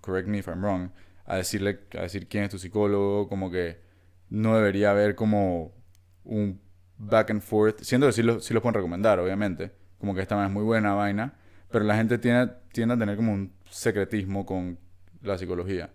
[0.00, 0.90] correct me if I'm wrong,
[1.26, 3.82] a decirle, a decir quién es tu psicólogo, como que
[4.30, 5.76] no debería haber como
[6.24, 6.60] un
[6.98, 10.48] back and forth, siendo que sí lo, sí pueden recomendar, obviamente, como que esta vaina
[10.48, 11.34] es muy buena vaina,
[11.70, 14.78] pero la gente tiene, tiende a tener como un secretismo con
[15.22, 15.90] la psicología.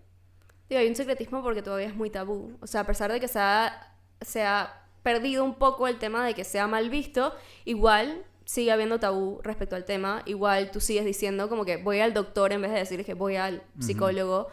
[0.69, 2.57] Digo, hay un secretismo porque todavía es muy tabú.
[2.61, 6.25] O sea, a pesar de que se ha, se ha perdido un poco el tema
[6.25, 7.33] de que sea mal visto,
[7.65, 10.21] igual sigue habiendo tabú respecto al tema.
[10.25, 13.35] Igual tú sigues diciendo como que voy al doctor en vez de decir que voy
[13.35, 14.47] al psicólogo.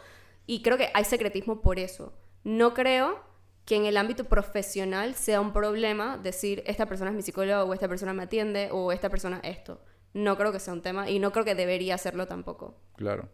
[0.47, 2.13] Y creo que hay secretismo por eso.
[2.43, 3.21] No creo
[3.65, 7.75] que en el ámbito profesional sea un problema decir esta persona es mi psicólogo o
[7.75, 9.81] esta persona me atiende o esta persona esto.
[10.15, 12.77] No creo que sea un tema y no creo que debería serlo tampoco.
[12.97, 13.29] Claro.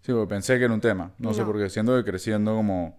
[0.00, 1.12] Sí, porque pensé que era un tema.
[1.18, 1.46] No, sé No.
[1.46, 1.68] por qué.
[1.70, 2.98] Siendo que creciendo como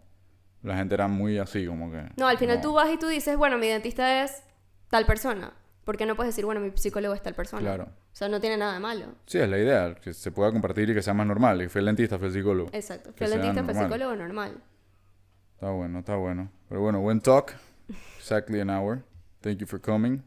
[0.64, 2.08] la gente era muy así, como que...
[2.18, 4.42] No, al final como- tú vas y tú dices, bueno, mi dentista es
[4.90, 5.54] tal persona.
[5.84, 7.62] ¿Por qué no puedes decir, bueno, mi psicólogo es tal persona?
[7.62, 7.84] Claro.
[7.84, 9.06] O sea, no tiene nada de malo.
[9.28, 11.62] Sí, es la idea, que se pueda compartir y que sea más normal.
[11.62, 12.70] Y fue el dentista, fue el psicólogo.
[12.74, 13.12] Exacto.
[13.16, 13.84] Fue el dentista, fue normal.
[13.92, 14.64] psicólogo, normal.
[15.56, 16.50] Está bueno, está bueno.
[16.70, 17.54] Pero bueno, buen talk.
[18.18, 19.04] Exactly an hour.
[19.42, 20.22] Thank you for coming.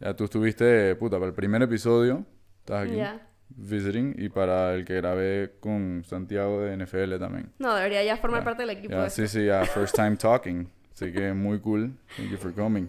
[0.00, 2.24] Ya tú estuviste, puta, para el primer episodio.
[2.60, 2.98] Estás aquí.
[3.50, 4.14] Visiting.
[4.18, 7.52] Y para el que grabé con Santiago de NFL también.
[7.58, 8.96] No, debería ya formar parte del equipo.
[8.96, 9.48] De sí, sí.
[9.72, 10.70] First time talking.
[10.92, 11.92] Así que muy cool.
[12.16, 12.88] Thank you for coming.